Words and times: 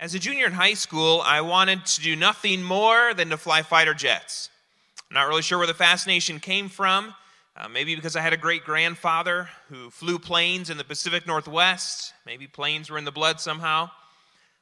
As 0.00 0.14
a 0.14 0.18
junior 0.18 0.46
in 0.46 0.52
high 0.52 0.72
school, 0.72 1.20
I 1.26 1.42
wanted 1.42 1.84
to 1.84 2.00
do 2.00 2.16
nothing 2.16 2.62
more 2.62 3.12
than 3.12 3.28
to 3.28 3.36
fly 3.36 3.60
fighter 3.60 3.92
jets. 3.92 4.48
I'm 5.10 5.14
not 5.14 5.28
really 5.28 5.42
sure 5.42 5.58
where 5.58 5.66
the 5.66 5.74
fascination 5.74 6.40
came 6.40 6.70
from. 6.70 7.14
Uh, 7.54 7.68
maybe 7.68 7.94
because 7.94 8.16
I 8.16 8.22
had 8.22 8.32
a 8.32 8.38
great 8.38 8.64
grandfather 8.64 9.50
who 9.68 9.90
flew 9.90 10.18
planes 10.18 10.70
in 10.70 10.78
the 10.78 10.84
Pacific 10.84 11.26
Northwest. 11.26 12.14
Maybe 12.24 12.46
planes 12.46 12.88
were 12.88 12.96
in 12.96 13.04
the 13.04 13.12
blood 13.12 13.40
somehow. 13.40 13.90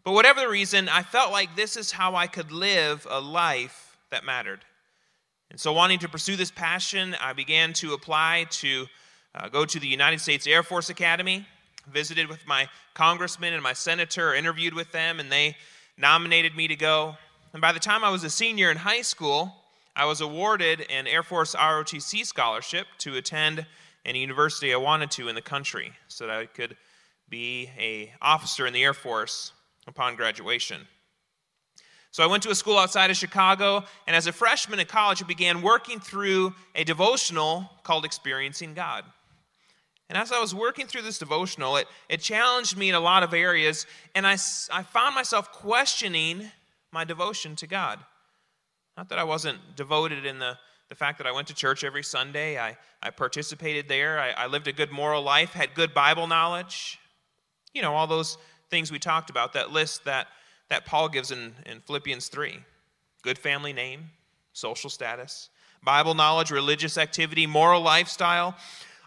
But 0.03 0.11
whatever 0.11 0.41
the 0.41 0.49
reason, 0.49 0.89
I 0.89 1.05
felt 1.05 1.31
like 1.31 1.55
this 1.55 1.77
is 1.77 1.93
how 1.93 2.17
I 2.17 2.27
could 2.27 2.51
live 2.51 3.07
a 3.09 3.21
life 3.21 3.97
that 4.11 4.25
mattered. 4.25 4.65
And 5.53 5.61
so, 5.61 5.73
wanting 5.73 6.01
to 6.01 6.09
pursue 6.09 6.35
this 6.35 6.51
passion, 6.51 7.15
I 7.21 7.33
began 7.33 7.75
to 7.75 7.93
apply 7.93 8.47
to 8.51 8.87
uh, 9.37 9.49
go 9.51 9.65
to 9.65 9.79
the 9.79 9.87
United 9.87 10.21
States 10.21 10.49
Air 10.49 10.65
Force 10.65 10.91
Academy 10.91 11.47
visited 11.93 12.29
with 12.29 12.47
my 12.47 12.69
congressman 12.95 13.55
and 13.55 13.63
my 13.63 13.73
senator, 13.73 14.35
interviewed 14.35 14.75
with 14.75 14.93
them, 14.93 15.21
and 15.21 15.31
they 15.31 15.57
nominated 15.97 16.57
me 16.57 16.69
to 16.69 16.77
go. 16.77 17.17
And 17.53 17.63
by 17.63 17.73
the 17.73 17.81
time 17.81 18.05
I 18.05 18.11
was 18.11 18.25
a 18.25 18.31
senior 18.31 18.71
in 18.71 18.77
high 18.77 19.03
school, 19.03 19.55
I 19.97 20.05
was 20.05 20.21
awarded 20.21 20.87
an 20.91 21.07
Air 21.07 21.23
Force 21.23 21.55
ROTC 21.55 22.25
scholarship 22.25 22.87
to 22.99 23.17
attend 23.17 23.67
any 24.05 24.21
university 24.21 24.73
I 24.73 24.77
wanted 24.77 25.11
to 25.13 25.29
in 25.29 25.35
the 25.35 25.43
country 25.43 25.93
so 26.07 26.27
that 26.27 26.39
I 26.39 26.47
could 26.47 26.77
be 27.29 27.71
a 27.77 28.13
officer 28.23 28.67
in 28.67 28.73
the 28.73 28.83
Air 28.85 28.95
Force 28.95 29.53
upon 29.87 30.17
graduation. 30.17 30.87
So 32.11 32.23
I 32.23 32.27
went 32.27 32.43
to 32.45 32.51
a 32.51 32.55
school 32.55 32.79
outside 32.79 33.11
of 33.11 33.17
Chicago, 33.17 33.85
and 34.07 34.17
as 34.17 34.27
a 34.27 34.33
freshman 34.33 34.79
in 34.79 34.87
college, 34.87 35.23
I 35.23 35.27
began 35.27 35.63
working 35.63 36.01
through 36.01 36.55
a 36.75 36.85
devotional 36.85 37.69
called 37.83 38.05
Experiencing 38.05 38.75
God. 38.75 39.05
And 40.09 40.17
as 40.17 40.33
I 40.33 40.41
was 40.41 40.55
working 40.55 40.87
through 40.87 41.03
this 41.03 41.19
devotional, 41.19 41.77
it, 41.77 41.87
it 42.09 42.21
challenged 42.21 42.77
me 42.77 42.89
in 42.89 42.95
a 42.95 43.01
lot 43.01 43.23
of 43.23 43.35
areas, 43.35 43.87
and 44.15 44.27
I, 44.27 44.33
I 44.73 44.83
found 44.83 45.15
myself 45.15 45.53
questioning 45.53 46.51
my 46.91 47.05
devotion 47.05 47.57
to 47.57 47.67
God. 47.67 47.99
Not 48.97 49.11
that 49.11 49.19
I 49.19 49.25
wasn't 49.25 49.59
devoted 49.77 50.25
in 50.25 50.39
the, 50.39 50.57
the 50.89 50.95
fact 50.95 51.19
that 51.19 51.27
I 51.27 51.33
went 51.33 51.49
to 51.49 51.55
church 51.55 51.85
every 51.85 52.03
Sunday, 52.03 52.59
I, 52.59 52.77
I 53.03 53.11
participated 53.11 53.87
there, 53.89 54.19
I, 54.19 54.31
I 54.31 54.47
lived 54.47 54.67
a 54.67 54.73
good 54.73 54.91
moral 54.91 55.23
life, 55.23 55.53
had 55.53 55.75
good 55.75 55.93
Bible 55.93 56.27
knowledge. 56.27 56.99
You 57.75 57.83
know, 57.83 57.95
all 57.95 58.07
those 58.07 58.39
things 58.71 58.91
we 58.91 58.99
talked 58.99 59.29
about, 59.29 59.53
that 59.53 59.71
list 59.71 60.05
that, 60.07 60.29
that 60.71 60.87
Paul 60.87 61.09
gives 61.11 61.31
in, 61.31 61.55
in 61.67 61.81
Philippians 61.81 62.29
3 62.29 62.59
good 63.23 63.39
family 63.39 63.73
name, 63.73 64.09
social 64.53 64.89
status, 64.89 65.51
Bible 65.83 66.15
knowledge, 66.15 66.51
religious 66.51 66.97
activity, 66.97 67.47
moral 67.47 67.83
lifestyle. 67.83 68.57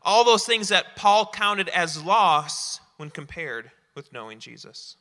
All 0.04 0.24
those 0.24 0.46
things 0.46 0.70
that 0.70 0.96
Paul 0.96 1.30
counted 1.32 1.70
as 1.70 2.04
loss 2.04 2.80
when 2.98 3.10
compared 3.10 3.72
with 3.96 4.12
knowing 4.14 4.40
Jesus. 4.40 4.96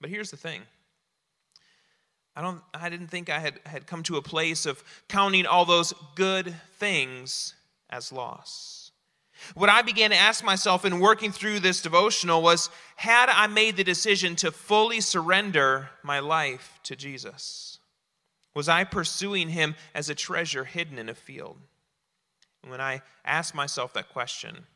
But 0.00 0.10
here's 0.10 0.30
the 0.30 0.36
thing. 0.36 0.62
I, 2.36 2.42
don't, 2.42 2.60
I 2.74 2.90
didn't 2.90 3.08
think 3.08 3.30
I 3.30 3.38
had, 3.38 3.60
had 3.64 3.86
come 3.86 4.02
to 4.04 4.16
a 4.16 4.22
place 4.22 4.66
of 4.66 4.84
counting 5.08 5.46
all 5.46 5.64
those 5.64 5.94
good 6.14 6.54
things 6.78 7.54
as 7.88 8.12
loss. 8.12 8.90
What 9.54 9.68
I 9.68 9.82
began 9.82 10.10
to 10.10 10.16
ask 10.16 10.44
myself 10.44 10.84
in 10.84 11.00
working 11.00 11.32
through 11.32 11.60
this 11.60 11.82
devotional 11.82 12.42
was 12.42 12.70
had 12.96 13.28
I 13.28 13.46
made 13.46 13.76
the 13.76 13.84
decision 13.84 14.36
to 14.36 14.50
fully 14.50 15.00
surrender 15.00 15.90
my 16.02 16.20
life 16.20 16.78
to 16.84 16.96
Jesus? 16.96 17.78
Was 18.54 18.68
I 18.68 18.84
pursuing 18.84 19.50
him 19.50 19.74
as 19.94 20.08
a 20.08 20.14
treasure 20.14 20.64
hidden 20.64 20.98
in 20.98 21.08
a 21.08 21.14
field? 21.14 21.58
When 22.70 22.80
I 22.80 23.02
asked 23.24 23.54
myself 23.54 23.92
that 23.94 24.10
question, 24.10 24.66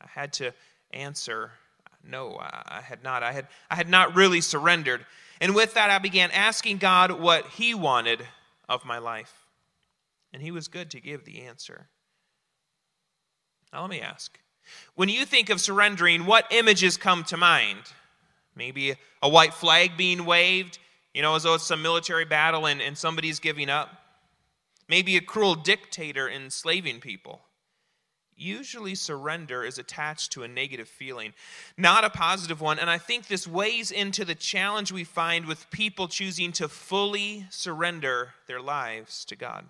I 0.00 0.06
had 0.08 0.32
to 0.34 0.52
answer 0.92 1.52
no, 2.08 2.36
I 2.38 2.82
had 2.84 3.02
not. 3.02 3.22
I 3.22 3.32
had, 3.32 3.48
I 3.70 3.74
had 3.74 3.88
not 3.88 4.14
really 4.14 4.40
surrendered. 4.40 5.04
And 5.40 5.54
with 5.54 5.74
that, 5.74 5.90
I 5.90 5.98
began 5.98 6.30
asking 6.30 6.78
God 6.78 7.10
what 7.10 7.46
He 7.46 7.74
wanted 7.74 8.26
of 8.68 8.84
my 8.84 8.98
life. 8.98 9.46
And 10.32 10.40
He 10.42 10.50
was 10.50 10.68
good 10.68 10.90
to 10.92 11.00
give 11.00 11.24
the 11.24 11.42
answer. 11.42 11.88
Now, 13.72 13.80
let 13.80 13.90
me 13.90 14.00
ask 14.00 14.38
when 14.96 15.08
you 15.08 15.24
think 15.24 15.48
of 15.48 15.60
surrendering, 15.60 16.26
what 16.26 16.46
images 16.50 16.96
come 16.96 17.22
to 17.24 17.36
mind? 17.36 17.78
Maybe 18.56 18.94
a 19.22 19.28
white 19.28 19.54
flag 19.54 19.96
being 19.96 20.24
waved, 20.24 20.78
you 21.14 21.22
know, 21.22 21.36
as 21.36 21.44
though 21.44 21.54
it's 21.54 21.66
some 21.66 21.82
military 21.82 22.24
battle 22.24 22.66
and, 22.66 22.80
and 22.80 22.98
somebody's 22.98 23.38
giving 23.38 23.70
up 23.70 23.90
maybe 24.88 25.16
a 25.16 25.20
cruel 25.20 25.54
dictator 25.54 26.28
enslaving 26.28 27.00
people. 27.00 27.42
Usually, 28.38 28.94
surrender 28.94 29.64
is 29.64 29.78
attached 29.78 30.32
to 30.32 30.42
a 30.42 30.48
negative 30.48 30.88
feeling, 30.88 31.32
not 31.78 32.04
a 32.04 32.10
positive 32.10 32.60
one. 32.60 32.78
And 32.78 32.90
I 32.90 32.98
think 32.98 33.26
this 33.26 33.46
weighs 33.46 33.90
into 33.90 34.26
the 34.26 34.34
challenge 34.34 34.92
we 34.92 35.04
find 35.04 35.46
with 35.46 35.70
people 35.70 36.06
choosing 36.06 36.52
to 36.52 36.68
fully 36.68 37.46
surrender 37.48 38.34
their 38.46 38.60
lives 38.60 39.24
to 39.26 39.36
God. 39.36 39.64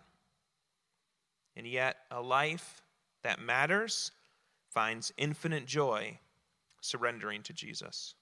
And 1.55 1.65
yet, 1.65 1.97
a 2.10 2.21
life 2.21 2.82
that 3.22 3.41
matters 3.41 4.10
finds 4.71 5.12
infinite 5.16 5.66
joy 5.66 6.19
surrendering 6.81 7.43
to 7.44 7.53
Jesus. 7.53 8.15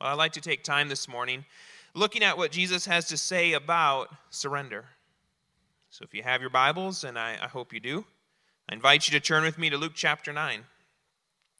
Well, 0.00 0.10
I'd 0.10 0.14
like 0.14 0.32
to 0.32 0.40
take 0.40 0.64
time 0.64 0.88
this 0.88 1.06
morning 1.06 1.44
looking 1.94 2.22
at 2.22 2.36
what 2.36 2.50
Jesus 2.50 2.86
has 2.86 3.08
to 3.08 3.16
say 3.16 3.52
about 3.52 4.08
surrender. 4.30 4.86
So 5.96 6.04
if 6.04 6.12
you 6.12 6.22
have 6.24 6.42
your 6.42 6.50
Bibles, 6.50 7.04
and 7.04 7.18
I, 7.18 7.38
I 7.42 7.46
hope 7.46 7.72
you 7.72 7.80
do, 7.80 8.04
I 8.68 8.74
invite 8.74 9.08
you 9.08 9.18
to 9.18 9.26
turn 9.26 9.44
with 9.44 9.56
me 9.56 9.70
to 9.70 9.78
Luke 9.78 9.94
chapter 9.94 10.30
9. 10.30 10.60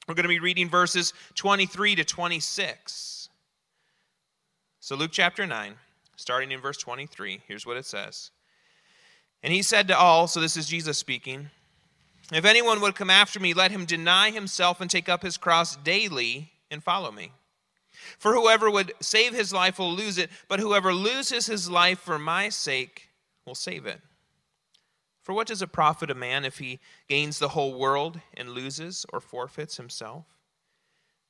We're 0.07 0.13
going 0.13 0.25
to 0.25 0.29
be 0.29 0.37
reading 0.37 0.69
verses 0.69 1.11
23 1.33 1.95
to 1.95 2.03
26. 2.03 3.29
So, 4.79 4.95
Luke 4.95 5.09
chapter 5.11 5.47
9, 5.47 5.73
starting 6.17 6.51
in 6.51 6.61
verse 6.61 6.77
23, 6.77 7.41
here's 7.47 7.65
what 7.65 7.77
it 7.77 7.87
says. 7.87 8.29
And 9.41 9.51
he 9.51 9.63
said 9.63 9.87
to 9.87 9.97
all, 9.97 10.27
so 10.27 10.39
this 10.39 10.55
is 10.55 10.67
Jesus 10.67 10.99
speaking, 10.99 11.49
If 12.31 12.45
anyone 12.45 12.79
would 12.81 12.93
come 12.93 13.09
after 13.09 13.39
me, 13.39 13.55
let 13.55 13.71
him 13.71 13.85
deny 13.85 14.29
himself 14.29 14.79
and 14.79 14.91
take 14.91 15.09
up 15.09 15.23
his 15.23 15.37
cross 15.37 15.75
daily 15.77 16.51
and 16.69 16.83
follow 16.83 17.11
me. 17.11 17.31
For 18.19 18.35
whoever 18.35 18.69
would 18.69 18.93
save 18.99 19.33
his 19.33 19.51
life 19.51 19.79
will 19.79 19.95
lose 19.95 20.19
it, 20.19 20.29
but 20.47 20.59
whoever 20.59 20.93
loses 20.93 21.47
his 21.47 21.71
life 21.71 21.97
for 21.97 22.19
my 22.19 22.49
sake 22.49 23.09
will 23.43 23.55
save 23.55 23.87
it. 23.87 23.99
For 25.27 25.33
what 25.33 25.47
does 25.47 25.61
it 25.61 25.73
profit 25.73 26.09
a 26.09 26.15
man 26.15 26.45
if 26.45 26.59
he 26.59 26.79
gains 27.09 27.37
the 27.37 27.49
whole 27.49 27.77
world 27.77 28.21
and 28.33 28.51
loses 28.51 29.05
or 29.11 29.19
forfeits 29.19 29.75
himself? 29.75 30.23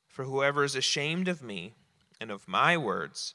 For 0.08 0.26
whoever 0.26 0.64
is 0.64 0.76
ashamed 0.76 1.28
of 1.28 1.42
me 1.42 1.74
and 2.22 2.30
of 2.30 2.48
my 2.48 2.78
words, 2.78 3.34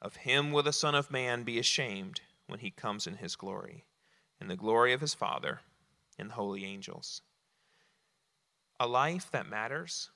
of 0.00 0.14
him 0.14 0.52
will 0.52 0.62
the 0.62 0.72
Son 0.72 0.94
of 0.94 1.10
Man 1.10 1.42
be 1.42 1.58
ashamed 1.58 2.20
when 2.46 2.60
he 2.60 2.70
comes 2.70 3.08
in 3.08 3.16
his 3.16 3.34
glory, 3.34 3.86
in 4.40 4.46
the 4.46 4.54
glory 4.54 4.92
of 4.92 5.00
his 5.00 5.14
Father 5.14 5.62
and 6.16 6.30
the 6.30 6.34
holy 6.34 6.64
angels. 6.64 7.20
A 8.78 8.86
life 8.86 9.28
that 9.32 9.50
matters. 9.50 10.10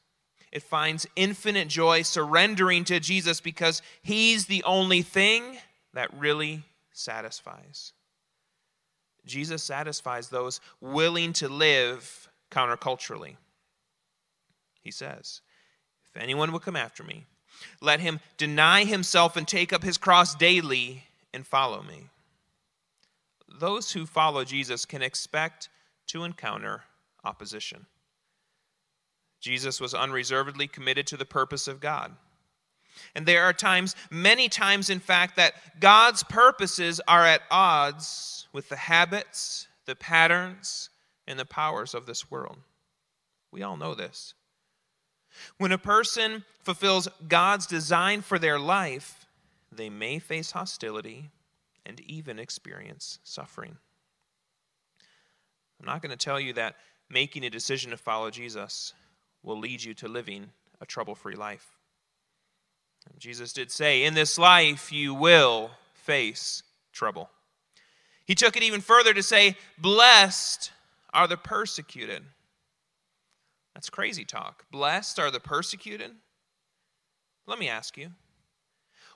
It 0.53 0.63
finds 0.63 1.09
infinite 1.17 1.67
joy 1.67 2.03
surrendering 2.03 2.85
to 2.85 3.01
Jesus 3.01 3.41
because 3.41 3.83
he's 4.01 4.47
the 4.47 4.63
only 4.63 5.03
thing 5.03 5.59
that 5.93 6.17
really 6.17 6.63
satisfies. 6.93 7.95
Jesus 9.29 9.63
satisfies 9.63 10.29
those 10.29 10.61
willing 10.81 11.33
to 11.35 11.49
live 11.49 12.29
counterculturally. 12.51 13.37
He 14.81 14.91
says, 14.91 15.43
If 16.07 16.21
anyone 16.21 16.51
will 16.51 16.61
come 16.61 16.77
after 16.77 17.05
me, 17.05 17.27
let 17.81 18.01
him 18.01 18.21
deny 18.37 18.85
himself 18.85 19.37
and 19.37 19.47
take 19.47 19.73
up 19.73 19.83
his 19.83 19.99
cross 19.99 20.35
daily 20.35 21.05
and 21.33 21.47
follow 21.47 21.83
me. 21.83 22.09
Those 23.49 23.93
who 23.93 24.07
follow 24.07 24.45
Jesus 24.45 24.85
can 24.85 25.03
expect 25.03 25.69
to 26.09 26.25
encounter 26.25 26.85
opposition. 27.25 27.87
Jesus 29.41 29.81
was 29.81 29.95
unreservedly 29.95 30.67
committed 30.67 31.07
to 31.09 31.17
the 31.17 31.25
purpose 31.25 31.69
of 31.69 31.81
God. 31.81 32.15
And 33.15 33.27
there 33.27 33.45
are 33.45 33.53
times, 33.53 33.97
many 34.11 34.49
times 34.49 34.91
in 34.91 35.01
fact, 35.01 35.37
that 35.37 35.55
God's 35.81 36.23
purposes 36.23 37.01
are 37.07 37.25
at 37.25 37.43
odds 37.51 38.49
with 38.53 38.69
the 38.69 38.77
habits, 38.77 39.69
the 39.87 39.97
patterns, 39.97 40.91
and 41.27 41.39
the 41.39 41.45
powers 41.45 41.95
of 41.95 42.07
this 42.07 42.31
world. 42.31 42.59
We 43.53 43.63
all 43.63 43.77
know 43.77 43.95
this. 43.95 44.35
When 45.59 45.73
a 45.73 45.79
person 45.79 46.45
fulfills 46.63 47.09
God's 47.29 47.67
design 47.67 48.23
for 48.23 48.39
their 48.39 48.59
life, 48.59 49.27
they 49.71 49.91
may 49.91 50.19
face 50.19 50.53
hostility 50.53 51.31
and 51.87 52.01
even 52.01 52.39
experience 52.39 53.19
suffering. 53.23 53.77
I'm 55.81 55.87
not 55.87 56.03
going 56.03 56.11
to 56.11 56.17
tell 56.17 56.41
you 56.41 56.55
that 56.55 56.77
making 57.09 57.45
a 57.45 57.51
decision 57.51 57.91
to 57.93 57.97
follow 57.97 58.31
Jesus 58.31 58.93
will 59.43 59.59
lead 59.59 59.83
you 59.83 59.95
to 59.95 60.09
living 60.09 60.51
a 60.81 60.87
trouble 60.87 61.15
free 61.15 61.37
life. 61.37 61.78
Jesus 63.19 63.53
did 63.53 63.71
say, 63.71 64.05
In 64.05 64.15
this 64.15 64.39
life 64.39 64.93
you 64.93 65.15
will 65.15 65.71
face 65.95 66.63
trouble. 66.93 67.31
He 68.25 68.35
took 68.35 68.57
it 68.57 68.63
even 68.63 68.81
further 68.81 69.15
to 69.15 69.23
say, 69.23 69.57
Blessed 69.79 70.71
are 71.15 71.27
the 71.27 71.37
persecuted. 71.37 72.23
That's 73.75 73.91
crazy 73.91 74.25
talk. 74.25 74.65
Blessed 74.71 75.19
are 75.19 75.31
the 75.31 75.41
persecuted. 75.41 76.11
Let 77.47 77.59
me 77.59 77.69
ask 77.69 77.97
you 77.97 78.11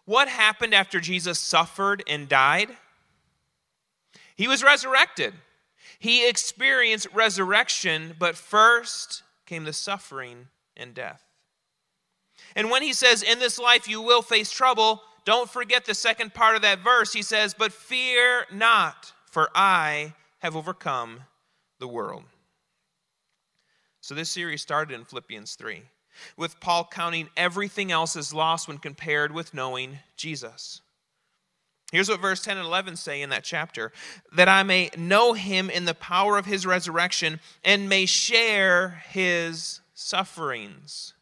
What 0.05 0.29
happened 0.29 0.75
after 0.75 1.00
Jesus 1.00 1.39
suffered 1.39 2.03
and 2.06 2.29
died? 2.29 2.71
He 4.37 4.49
was 4.49 4.62
resurrected. 4.62 5.35
He 5.99 6.29
experienced 6.29 7.06
resurrection, 7.12 8.17
but 8.19 8.37
first 8.37 9.23
came 9.47 9.65
the 9.65 9.73
suffering 9.73 10.49
and 10.77 10.94
death. 10.94 11.23
And 12.54 12.70
when 12.70 12.82
he 12.82 12.93
says, 12.93 13.22
In 13.22 13.38
this 13.38 13.58
life 13.58 13.88
you 13.88 14.00
will 14.00 14.22
face 14.22 14.50
trouble, 14.50 15.02
don't 15.25 15.50
forget 15.50 15.84
the 15.84 15.94
second 15.94 16.34
part 16.34 16.56
of 16.56 16.62
that 16.62 16.81
verse. 16.81 17.12
He 17.12 17.22
says, 17.22 17.54
But 17.54 17.72
fear 17.72 18.46
not, 18.52 19.12
for 19.26 19.49
I 19.54 20.14
have 20.40 20.56
overcome 20.56 21.20
the 21.78 21.88
world. 21.88 22.25
So 24.00 24.14
this 24.14 24.31
series 24.31 24.62
started 24.62 24.94
in 24.94 25.04
Philippians 25.04 25.54
3, 25.54 25.82
with 26.37 26.58
Paul 26.58 26.88
counting 26.90 27.28
everything 27.37 27.93
else 27.93 28.16
as 28.16 28.34
lost 28.34 28.66
when 28.66 28.78
compared 28.78 29.32
with 29.32 29.55
knowing 29.55 30.00
Jesus. 30.16 30.81
Here's 31.93 32.08
what 32.08 32.20
verse 32.20 32.43
10 32.43 32.56
and 32.56 32.66
11 32.66 32.96
say 32.96 33.20
in 33.20 33.31
that 33.31 33.44
chapter 33.44 33.93
that 34.32 34.48
I 34.48 34.62
may 34.62 34.90
know 34.96 35.34
him 35.34 35.69
in 35.69 35.84
the 35.84 35.94
power 35.94 36.38
of 36.38 36.46
his 36.46 36.66
resurrection 36.66 37.38
and 37.62 37.88
may 37.88 38.06
share 38.06 39.02
his 39.08 39.81
sufferings. 39.94 41.12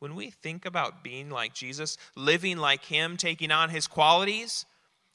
When 0.00 0.14
we 0.14 0.30
think 0.30 0.64
about 0.64 1.04
being 1.04 1.30
like 1.30 1.54
Jesus, 1.54 1.96
living 2.16 2.56
like 2.56 2.84
him, 2.84 3.16
taking 3.16 3.50
on 3.50 3.68
his 3.68 3.86
qualities, 3.86 4.64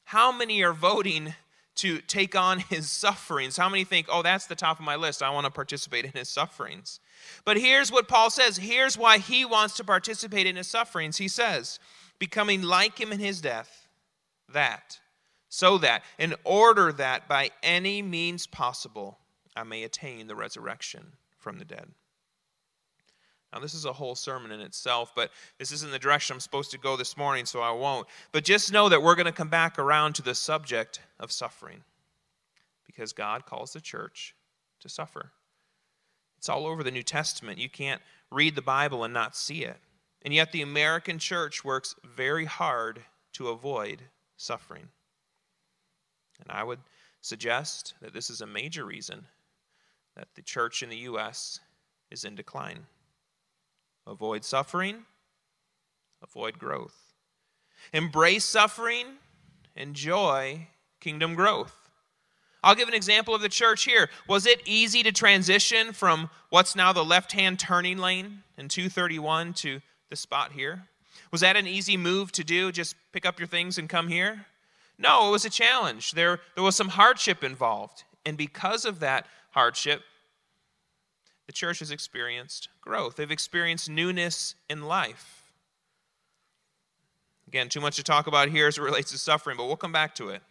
how 0.05 0.31
many 0.31 0.61
are 0.61 0.73
voting 0.73 1.33
to 1.77 1.97
take 1.99 2.35
on 2.35 2.59
his 2.69 2.89
sufferings? 2.89 3.57
How 3.57 3.67
many 3.67 3.83
think, 3.83 4.07
oh, 4.09 4.21
that's 4.21 4.45
the 4.45 4.55
top 4.55 4.79
of 4.79 4.85
my 4.85 4.95
list. 4.95 5.23
I 5.23 5.31
want 5.31 5.45
to 5.45 5.51
participate 5.51 6.05
in 6.05 6.11
his 6.11 6.29
sufferings. 6.29 6.99
But 7.43 7.57
here's 7.57 7.91
what 7.91 8.07
Paul 8.07 8.29
says. 8.29 8.57
Here's 8.57 8.97
why 8.97 9.17
he 9.17 9.43
wants 9.43 9.75
to 9.77 9.83
participate 9.83 10.45
in 10.45 10.55
his 10.55 10.67
sufferings. 10.67 11.17
He 11.17 11.27
says, 11.27 11.79
becoming 12.19 12.61
like 12.61 12.99
him 12.99 13.11
in 13.11 13.19
his 13.19 13.41
death 13.41 13.87
that, 14.53 14.99
so 15.49 15.79
that, 15.79 16.03
in 16.19 16.35
order 16.43 16.91
that 16.91 17.27
by 17.27 17.49
any 17.63 18.01
means 18.01 18.45
possible 18.45 19.17
I 19.55 19.63
may 19.63 19.83
attain 19.83 20.27
the 20.27 20.35
resurrection 20.35 21.13
from 21.39 21.57
the 21.57 21.65
dead. 21.65 21.87
Now, 23.55 23.61
this 23.61 23.73
is 23.73 23.85
a 23.85 23.93
whole 23.93 24.15
sermon 24.15 24.51
in 24.51 24.59
itself, 24.59 25.13
but 25.15 25.31
this 25.59 25.71
isn't 25.71 25.93
the 25.93 25.97
direction 25.97 26.33
I'm 26.33 26.41
supposed 26.41 26.71
to 26.71 26.77
go 26.77 26.97
this 26.97 27.15
morning, 27.15 27.45
so 27.45 27.61
I 27.61 27.71
won't. 27.71 28.05
But 28.33 28.43
just 28.43 28.73
know 28.73 28.89
that 28.89 29.01
we're 29.01 29.15
going 29.15 29.27
to 29.27 29.31
come 29.31 29.47
back 29.47 29.79
around 29.79 30.15
to 30.15 30.21
the 30.21 30.35
subject 30.35 30.99
of 31.21 31.31
suffering 31.31 31.81
because 32.85 33.13
God 33.13 33.45
calls 33.45 33.71
the 33.71 33.79
church 33.79 34.35
to 34.81 34.89
suffer. 34.89 35.31
It's 36.37 36.49
all 36.49 36.67
over 36.67 36.83
the 36.83 36.91
New 36.91 37.01
Testament. 37.01 37.57
You 37.57 37.69
can't 37.69 38.01
read 38.29 38.55
the 38.55 38.61
Bible 38.61 39.05
and 39.05 39.13
not 39.13 39.37
see 39.37 39.63
it. 39.63 39.77
And 40.23 40.33
yet, 40.33 40.51
the 40.51 40.61
American 40.61 41.17
church 41.17 41.63
works 41.63 41.95
very 42.03 42.43
hard 42.43 42.99
to 43.33 43.47
avoid 43.47 44.01
suffering. 44.35 44.89
And 46.41 46.51
I 46.51 46.65
would 46.65 46.79
suggest 47.21 47.93
that 48.01 48.13
this 48.13 48.29
is 48.29 48.41
a 48.41 48.47
major 48.47 48.83
reason 48.83 49.25
that 50.17 50.27
the 50.35 50.41
church 50.41 50.83
in 50.83 50.89
the 50.89 50.97
U.S. 50.97 51.61
is 52.11 52.25
in 52.25 52.35
decline. 52.35 52.85
Avoid 54.07 54.43
suffering, 54.43 55.05
avoid 56.21 56.59
growth. 56.59 57.13
Embrace 57.93 58.45
suffering, 58.45 59.05
enjoy 59.75 60.67
kingdom 60.99 61.35
growth. 61.35 61.89
I'll 62.63 62.75
give 62.75 62.87
an 62.87 62.95
example 62.95 63.35
of 63.35 63.41
the 63.41 63.49
church 63.49 63.83
here. 63.83 64.09
Was 64.27 64.47
it 64.47 64.61
easy 64.65 65.03
to 65.03 65.11
transition 65.11 65.93
from 65.93 66.31
what's 66.49 66.75
now 66.75 66.91
the 66.93 67.05
left 67.05 67.31
hand 67.31 67.59
turning 67.59 67.99
lane 67.99 68.41
in 68.57 68.69
231 68.69 69.53
to 69.53 69.81
the 70.09 70.15
spot 70.15 70.51
here? 70.51 70.87
Was 71.31 71.41
that 71.41 71.55
an 71.55 71.67
easy 71.67 71.95
move 71.95 72.31
to 72.33 72.43
do? 72.43 72.71
Just 72.71 72.95
pick 73.11 73.25
up 73.25 73.39
your 73.39 73.47
things 73.47 73.77
and 73.77 73.87
come 73.87 74.07
here? 74.07 74.47
No, 74.97 75.27
it 75.27 75.31
was 75.31 75.45
a 75.45 75.49
challenge. 75.49 76.11
There, 76.11 76.39
there 76.55 76.63
was 76.63 76.75
some 76.75 76.89
hardship 76.89 77.43
involved. 77.43 78.03
And 78.25 78.35
because 78.35 78.85
of 78.85 78.99
that 78.99 79.27
hardship, 79.51 80.01
the 81.47 81.53
church 81.53 81.79
has 81.79 81.91
experienced 81.91 82.69
growth. 82.81 83.15
They've 83.15 83.29
experienced 83.29 83.89
newness 83.89 84.55
in 84.69 84.83
life. 84.83 85.53
Again, 87.47 87.69
too 87.69 87.81
much 87.81 87.95
to 87.97 88.03
talk 88.03 88.27
about 88.27 88.49
here 88.49 88.67
as 88.67 88.77
it 88.77 88.81
relates 88.81 89.11
to 89.11 89.17
suffering, 89.17 89.57
but 89.57 89.67
we'll 89.67 89.75
come 89.75 89.91
back 89.91 90.15
to 90.15 90.29
it. 90.29 90.41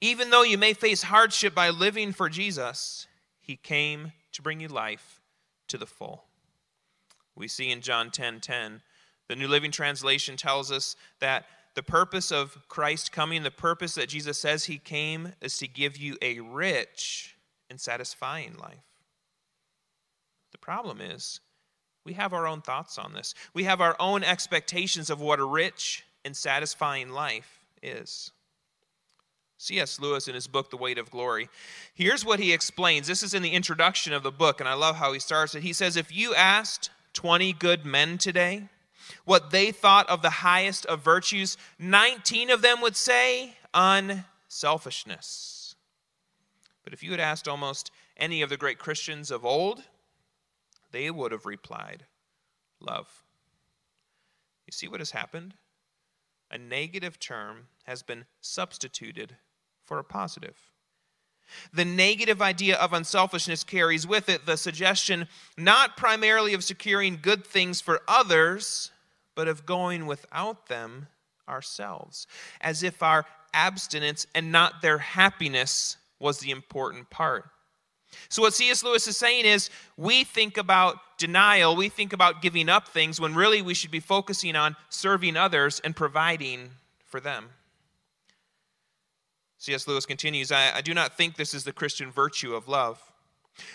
Even 0.00 0.30
though 0.30 0.42
you 0.42 0.58
may 0.58 0.74
face 0.74 1.02
hardship 1.02 1.54
by 1.54 1.70
living 1.70 2.12
for 2.12 2.28
Jesus, 2.28 3.06
he 3.40 3.56
came 3.56 4.12
to 4.32 4.42
bring 4.42 4.60
you 4.60 4.68
life 4.68 5.20
to 5.68 5.78
the 5.78 5.86
full. 5.86 6.24
We 7.34 7.48
see 7.48 7.70
in 7.70 7.80
John 7.80 8.10
10 8.10 8.40
10, 8.40 8.82
the 9.28 9.36
New 9.36 9.48
Living 9.48 9.70
Translation 9.70 10.36
tells 10.36 10.70
us 10.70 10.96
that 11.20 11.46
the 11.74 11.82
purpose 11.82 12.30
of 12.30 12.68
Christ 12.68 13.10
coming, 13.10 13.42
the 13.42 13.50
purpose 13.50 13.94
that 13.94 14.08
Jesus 14.08 14.38
says 14.38 14.64
he 14.64 14.78
came, 14.78 15.32
is 15.40 15.58
to 15.58 15.66
give 15.66 15.96
you 15.96 16.16
a 16.22 16.40
rich 16.40 17.36
and 17.70 17.80
satisfying 17.80 18.56
life. 18.56 18.93
The 20.54 20.58
problem 20.58 21.00
is, 21.00 21.40
we 22.04 22.12
have 22.12 22.32
our 22.32 22.46
own 22.46 22.60
thoughts 22.60 22.96
on 22.96 23.12
this. 23.12 23.34
We 23.54 23.64
have 23.64 23.80
our 23.80 23.96
own 23.98 24.22
expectations 24.22 25.10
of 25.10 25.20
what 25.20 25.40
a 25.40 25.44
rich 25.44 26.04
and 26.24 26.36
satisfying 26.36 27.10
life 27.10 27.66
is. 27.82 28.30
C.S. 29.58 29.98
Lewis, 29.98 30.28
in 30.28 30.36
his 30.36 30.46
book, 30.46 30.70
The 30.70 30.76
Weight 30.76 30.96
of 30.96 31.10
Glory, 31.10 31.48
here's 31.92 32.24
what 32.24 32.38
he 32.38 32.52
explains. 32.52 33.08
This 33.08 33.24
is 33.24 33.34
in 33.34 33.42
the 33.42 33.50
introduction 33.50 34.12
of 34.12 34.22
the 34.22 34.30
book, 34.30 34.60
and 34.60 34.68
I 34.68 34.74
love 34.74 34.94
how 34.94 35.12
he 35.12 35.18
starts 35.18 35.56
it. 35.56 35.64
He 35.64 35.72
says, 35.72 35.96
If 35.96 36.14
you 36.14 36.36
asked 36.36 36.90
20 37.14 37.52
good 37.54 37.84
men 37.84 38.16
today, 38.16 38.68
what 39.24 39.50
they 39.50 39.72
thought 39.72 40.08
of 40.08 40.22
the 40.22 40.30
highest 40.30 40.86
of 40.86 41.00
virtues, 41.00 41.56
19 41.80 42.50
of 42.50 42.62
them 42.62 42.80
would 42.80 42.94
say 42.94 43.56
unselfishness. 43.74 45.74
But 46.84 46.92
if 46.92 47.02
you 47.02 47.10
had 47.10 47.18
asked 47.18 47.48
almost 47.48 47.90
any 48.16 48.40
of 48.40 48.50
the 48.50 48.56
great 48.56 48.78
Christians 48.78 49.32
of 49.32 49.44
old, 49.44 49.82
they 50.94 51.10
would 51.10 51.32
have 51.32 51.44
replied, 51.44 52.06
love. 52.80 53.24
You 54.64 54.70
see 54.70 54.86
what 54.86 55.00
has 55.00 55.10
happened? 55.10 55.54
A 56.50 56.56
negative 56.56 57.18
term 57.18 57.66
has 57.82 58.04
been 58.04 58.26
substituted 58.40 59.36
for 59.82 59.98
a 59.98 60.04
positive. 60.04 60.56
The 61.72 61.84
negative 61.84 62.40
idea 62.40 62.76
of 62.76 62.92
unselfishness 62.92 63.64
carries 63.64 64.06
with 64.06 64.28
it 64.28 64.46
the 64.46 64.56
suggestion 64.56 65.26
not 65.58 65.96
primarily 65.96 66.54
of 66.54 66.62
securing 66.62 67.18
good 67.20 67.44
things 67.44 67.80
for 67.80 68.00
others, 68.06 68.92
but 69.34 69.48
of 69.48 69.66
going 69.66 70.06
without 70.06 70.68
them 70.68 71.08
ourselves, 71.48 72.28
as 72.60 72.84
if 72.84 73.02
our 73.02 73.26
abstinence 73.52 74.28
and 74.32 74.52
not 74.52 74.80
their 74.80 74.98
happiness 74.98 75.96
was 76.20 76.38
the 76.38 76.52
important 76.52 77.10
part. 77.10 77.50
So, 78.28 78.42
what 78.42 78.54
C.S. 78.54 78.82
Lewis 78.82 79.06
is 79.06 79.16
saying 79.16 79.44
is 79.44 79.70
we 79.96 80.24
think 80.24 80.56
about 80.56 80.96
denial, 81.18 81.76
we 81.76 81.88
think 81.88 82.12
about 82.12 82.42
giving 82.42 82.68
up 82.68 82.88
things 82.88 83.20
when 83.20 83.34
really 83.34 83.62
we 83.62 83.74
should 83.74 83.90
be 83.90 84.00
focusing 84.00 84.56
on 84.56 84.76
serving 84.88 85.36
others 85.36 85.80
and 85.84 85.94
providing 85.94 86.70
for 87.04 87.20
them. 87.20 87.50
C.S. 89.58 89.88
Lewis 89.88 90.06
continues 90.06 90.52
I, 90.52 90.76
I 90.76 90.80
do 90.80 90.94
not 90.94 91.16
think 91.16 91.36
this 91.36 91.54
is 91.54 91.64
the 91.64 91.72
Christian 91.72 92.10
virtue 92.10 92.54
of 92.54 92.68
love. 92.68 93.00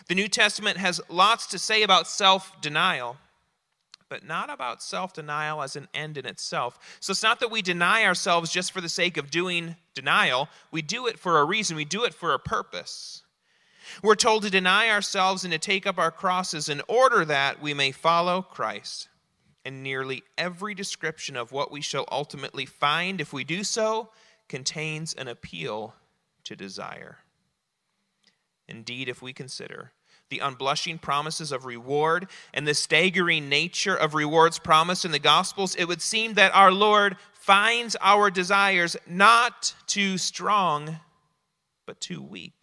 The 0.08 0.16
New 0.16 0.28
Testament 0.28 0.78
has 0.78 1.00
lots 1.10 1.48
to 1.48 1.60
say 1.60 1.84
about 1.84 2.08
self 2.08 2.60
denial 2.62 3.18
but 4.10 4.26
not 4.26 4.50
about 4.50 4.82
self 4.82 5.14
denial 5.14 5.62
as 5.62 5.76
an 5.76 5.88
end 5.94 6.18
in 6.18 6.26
itself. 6.26 6.98
So 7.00 7.12
it's 7.12 7.24
not 7.24 7.40
that 7.40 7.52
we 7.52 7.62
deny 7.62 8.04
ourselves 8.04 8.52
just 8.52 8.72
for 8.72 8.82
the 8.82 8.90
sake 8.90 9.18
of 9.18 9.32
doing 9.32 9.76
denial, 9.94 10.50
we 10.72 10.82
do 10.82 11.08
it 11.08 11.20
for 11.20 11.40
a 11.40 11.46
reason, 11.46 11.78
we 11.78 11.86
do 11.86 12.04
it 12.04 12.14
for 12.14 12.34
a 12.34 12.40
purpose. 12.40 13.22
We're 14.04 14.16
told 14.16 14.44
to 14.44 14.50
deny 14.50 14.90
ourselves 14.90 15.44
and 15.44 15.52
to 15.52 15.60
take 15.60 15.86
up 15.86 15.98
our 15.98 16.12
crosses 16.12 16.70
in 16.70 16.82
order 16.88 17.26
that 17.26 17.62
we 17.62 17.74
may 17.74 17.92
follow 17.92 18.42
Christ. 18.42 19.10
And 19.66 19.84
nearly 19.84 20.24
every 20.38 20.74
description 20.74 21.36
of 21.36 21.52
what 21.52 21.72
we 21.72 21.82
shall 21.82 22.06
ultimately 22.12 22.66
find 22.66 23.20
if 23.20 23.34
we 23.34 23.44
do 23.44 23.64
so 23.64 24.10
contains 24.48 25.14
an 25.14 25.28
appeal 25.28 25.94
to 26.46 26.56
desire. 26.56 27.18
Indeed, 28.68 29.10
if 29.10 29.22
we 29.22 29.34
consider 29.34 29.92
the 30.30 30.40
unblushing 30.40 31.02
promises 31.02 31.52
of 31.52 31.66
reward 31.66 32.28
and 32.54 32.68
the 32.68 32.74
staggering 32.74 33.50
nature 33.50 33.96
of 33.96 34.14
rewards 34.14 34.60
promised 34.60 35.06
in 35.06 35.12
the 35.12 35.20
Gospels, 35.20 35.76
it 35.76 35.86
would 35.86 36.02
seem 36.02 36.36
that 36.36 36.54
our 36.54 36.72
Lord 36.72 37.18
finds 37.34 37.96
our 38.00 38.30
desires 38.30 38.96
not 39.08 39.74
too 39.88 40.18
strong, 40.18 41.00
but 41.88 42.00
too 42.00 42.22
weak. 42.22 42.59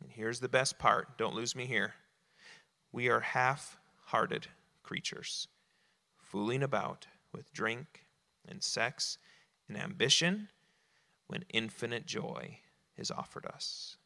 And 0.00 0.10
here's 0.10 0.40
the 0.40 0.48
best 0.48 0.78
part 0.78 1.18
don't 1.18 1.34
lose 1.34 1.54
me 1.54 1.66
here. 1.66 1.94
We 2.92 3.08
are 3.08 3.20
half 3.20 3.78
hearted 4.06 4.48
creatures, 4.82 5.48
fooling 6.18 6.62
about 6.62 7.06
with 7.32 7.52
drink 7.52 8.06
and 8.48 8.62
sex 8.62 9.18
and 9.68 9.76
ambition 9.76 10.48
when 11.26 11.44
infinite 11.52 12.06
joy 12.06 12.58
is 12.96 13.10
offered 13.10 13.46
us 13.46 13.96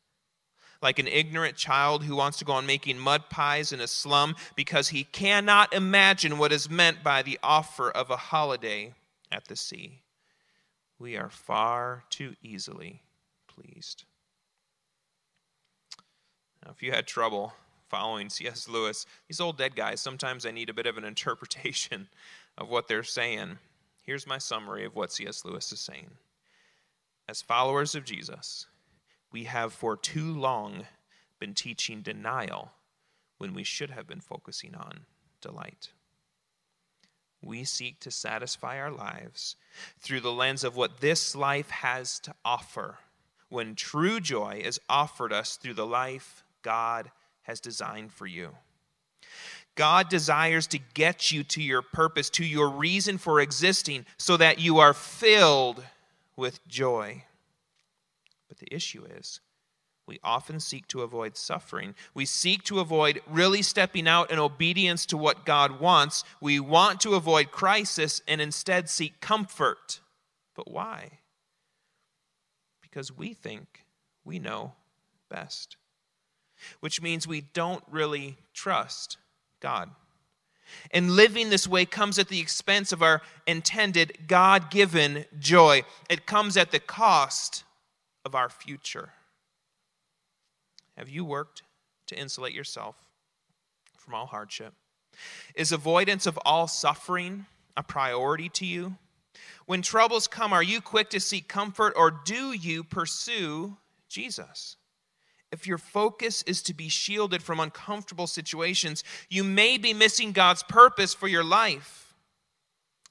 like 0.84 0.98
an 0.98 1.08
ignorant 1.08 1.56
child 1.56 2.04
who 2.04 2.14
wants 2.14 2.38
to 2.38 2.44
go 2.44 2.52
on 2.52 2.66
making 2.66 2.98
mud 2.98 3.30
pies 3.30 3.72
in 3.72 3.80
a 3.80 3.88
slum 3.88 4.36
because 4.54 4.90
he 4.90 5.04
cannot 5.04 5.72
imagine 5.72 6.36
what 6.36 6.52
is 6.52 6.68
meant 6.68 7.02
by 7.02 7.22
the 7.22 7.38
offer 7.42 7.90
of 7.90 8.10
a 8.10 8.16
holiday 8.16 8.92
at 9.32 9.46
the 9.46 9.56
sea. 9.56 10.02
We 10.98 11.16
are 11.16 11.30
far 11.30 12.04
too 12.10 12.34
easily 12.42 13.02
pleased. 13.48 14.04
Now, 16.64 16.70
if 16.70 16.82
you 16.82 16.92
had 16.92 17.06
trouble 17.06 17.52
following 17.88 18.30
C.S. 18.30 18.68
Lewis, 18.68 19.06
these 19.28 19.40
old 19.40 19.58
dead 19.58 19.76
guys, 19.76 20.00
sometimes 20.00 20.46
I 20.46 20.50
need 20.50 20.70
a 20.70 20.74
bit 20.74 20.86
of 20.86 20.96
an 20.96 21.04
interpretation 21.04 22.08
of 22.56 22.68
what 22.68 22.88
they're 22.88 23.02
saying. 23.02 23.58
Here's 24.02 24.26
my 24.26 24.38
summary 24.38 24.84
of 24.84 24.94
what 24.94 25.12
C.S. 25.12 25.44
Lewis 25.44 25.72
is 25.72 25.80
saying. 25.80 26.10
As 27.28 27.42
followers 27.42 27.94
of 27.94 28.04
Jesus, 28.04 28.66
we 29.32 29.44
have 29.44 29.72
for 29.72 29.96
too 29.96 30.32
long 30.32 30.86
been 31.38 31.54
teaching 31.54 32.02
denial 32.02 32.72
when 33.38 33.54
we 33.54 33.64
should 33.64 33.90
have 33.90 34.06
been 34.06 34.20
focusing 34.20 34.74
on 34.74 35.00
delight. 35.40 35.90
We 37.42 37.64
seek 37.64 38.00
to 38.00 38.10
satisfy 38.10 38.78
our 38.78 38.90
lives 38.90 39.56
through 39.98 40.20
the 40.20 40.32
lens 40.32 40.64
of 40.64 40.76
what 40.76 41.00
this 41.00 41.34
life 41.34 41.68
has 41.70 42.18
to 42.20 42.34
offer, 42.44 42.98
when 43.48 43.74
true 43.74 44.20
joy 44.20 44.62
is 44.64 44.80
offered 44.88 45.32
us 45.32 45.56
through 45.56 45.74
the 45.74 45.86
life 45.86 46.43
God 46.64 47.12
has 47.42 47.60
designed 47.60 48.12
for 48.12 48.26
you. 48.26 48.50
God 49.76 50.08
desires 50.08 50.66
to 50.68 50.78
get 50.94 51.30
you 51.30 51.44
to 51.44 51.62
your 51.62 51.82
purpose, 51.82 52.30
to 52.30 52.44
your 52.44 52.68
reason 52.68 53.18
for 53.18 53.40
existing, 53.40 54.06
so 54.16 54.36
that 54.36 54.58
you 54.58 54.78
are 54.78 54.94
filled 54.94 55.84
with 56.36 56.66
joy. 56.66 57.24
But 58.48 58.58
the 58.58 58.72
issue 58.74 59.04
is, 59.04 59.40
we 60.06 60.20
often 60.22 60.60
seek 60.60 60.86
to 60.88 61.02
avoid 61.02 61.36
suffering. 61.36 61.94
We 62.12 62.26
seek 62.26 62.62
to 62.64 62.80
avoid 62.80 63.22
really 63.26 63.62
stepping 63.62 64.06
out 64.06 64.30
in 64.30 64.38
obedience 64.38 65.06
to 65.06 65.16
what 65.16 65.46
God 65.46 65.80
wants. 65.80 66.24
We 66.40 66.60
want 66.60 67.00
to 67.00 67.14
avoid 67.14 67.50
crisis 67.50 68.20
and 68.28 68.40
instead 68.40 68.90
seek 68.90 69.20
comfort. 69.20 70.00
But 70.54 70.70
why? 70.70 71.20
Because 72.82 73.10
we 73.16 73.32
think 73.32 73.86
we 74.24 74.38
know 74.38 74.74
best, 75.30 75.76
which 76.80 77.02
means 77.02 77.26
we 77.26 77.42
don't 77.52 77.84
really 77.90 78.36
trust 78.52 79.18
God. 79.60 79.90
And 80.90 81.10
living 81.10 81.50
this 81.50 81.68
way 81.68 81.84
comes 81.84 82.18
at 82.18 82.28
the 82.28 82.40
expense 82.40 82.92
of 82.92 83.02
our 83.02 83.22
intended 83.46 84.26
God 84.26 84.70
given 84.70 85.24
joy. 85.38 85.82
It 86.08 86.26
comes 86.26 86.56
at 86.56 86.70
the 86.70 86.80
cost 86.80 87.64
of 88.24 88.34
our 88.34 88.48
future. 88.48 89.10
Have 90.96 91.08
you 91.08 91.24
worked 91.24 91.62
to 92.06 92.18
insulate 92.18 92.54
yourself 92.54 92.96
from 93.96 94.14
all 94.14 94.26
hardship? 94.26 94.74
Is 95.54 95.72
avoidance 95.72 96.26
of 96.26 96.38
all 96.44 96.66
suffering 96.66 97.46
a 97.76 97.82
priority 97.82 98.48
to 98.50 98.66
you? 98.66 98.96
When 99.66 99.82
troubles 99.82 100.26
come, 100.26 100.52
are 100.52 100.62
you 100.62 100.80
quick 100.80 101.10
to 101.10 101.20
seek 101.20 101.48
comfort 101.48 101.94
or 101.96 102.10
do 102.10 102.52
you 102.52 102.84
pursue 102.84 103.76
Jesus? 104.08 104.76
If 105.54 105.68
your 105.68 105.78
focus 105.78 106.42
is 106.48 106.62
to 106.62 106.74
be 106.74 106.88
shielded 106.88 107.40
from 107.40 107.60
uncomfortable 107.60 108.26
situations, 108.26 109.04
you 109.30 109.44
may 109.44 109.78
be 109.78 109.94
missing 109.94 110.32
God's 110.32 110.64
purpose 110.64 111.14
for 111.14 111.28
your 111.28 111.44
life. 111.44 112.12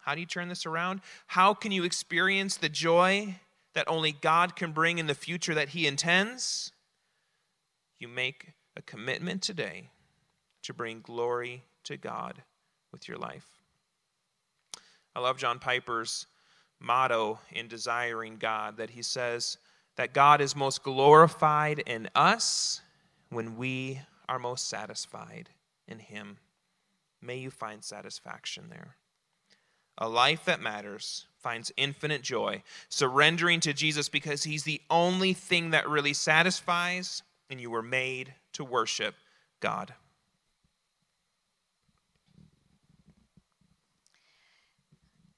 How 0.02 0.14
do 0.14 0.20
you 0.20 0.28
turn 0.28 0.50
this 0.50 0.66
around? 0.66 1.00
How 1.28 1.54
can 1.54 1.72
you 1.72 1.86
experience 1.86 2.58
the 2.58 2.68
joy 2.68 3.38
that 3.76 3.88
only 3.88 4.12
God 4.12 4.58
can 4.58 4.74
bring 4.74 4.98
in 4.98 5.08
the 5.08 5.16
future 5.16 5.54
that 5.54 5.70
He 5.70 5.88
intends? 5.88 6.74
You 7.98 8.10
make 8.10 8.52
a 8.76 8.82
commitment 8.82 9.42
today 9.42 9.92
to 10.64 10.74
bring 10.74 11.00
glory 11.00 11.64
to 11.86 11.96
God 11.96 12.44
with 12.92 13.08
your 13.08 13.18
life. 13.18 13.48
I 15.16 15.22
love 15.22 15.38
John 15.38 15.60
Piper's 15.60 16.28
motto 16.82 17.40
in 17.54 17.70
desiring 17.70 18.36
God 18.36 18.76
that 18.76 18.90
he 18.90 19.02
says 19.02 19.58
that 19.96 20.14
God 20.14 20.42
is 20.42 20.56
most 20.56 20.84
glorified 20.84 21.80
in 21.80 22.10
us 22.16 22.82
when 23.30 23.58
we 23.58 24.02
are 24.28 24.40
most 24.40 24.68
satisfied 24.68 25.50
in 25.88 26.00
Him. 26.00 26.38
May 27.22 27.38
you 27.38 27.52
find 27.52 27.84
satisfaction 27.84 28.66
there. 28.70 28.96
A 29.98 30.10
life 30.10 30.46
that 30.46 30.62
matters 30.62 31.28
finds 31.38 31.72
infinite 31.78 32.22
joy, 32.22 32.64
surrendering 32.90 33.60
to 33.60 33.74
Jesus 33.74 34.10
because 34.10 34.44
He's 34.44 34.64
the 34.64 34.82
only 34.90 35.34
thing 35.34 35.72
that 35.72 35.88
really 35.88 36.14
satisfies, 36.14 37.22
and 37.50 37.62
you 37.62 37.70
were 37.70 37.84
made 37.84 38.34
to 38.54 38.64
worship 38.64 39.16
God. 39.60 39.94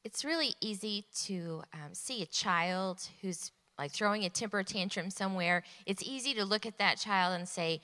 It's 0.06 0.24
really 0.24 0.54
easy 0.62 1.06
to 1.26 1.64
um, 1.74 1.94
see 1.94 2.22
a 2.22 2.28
child 2.28 3.02
who's 3.22 3.52
like 3.78 3.92
throwing 3.92 4.24
a 4.24 4.30
temper 4.30 4.64
tantrum 4.64 5.10
somewhere. 5.10 5.64
It's 5.86 6.04
easy 6.04 6.34
to 6.36 6.46
look 6.46 6.66
at 6.66 6.78
that 6.78 6.98
child 6.98 7.38
and 7.38 7.48
say, 7.48 7.82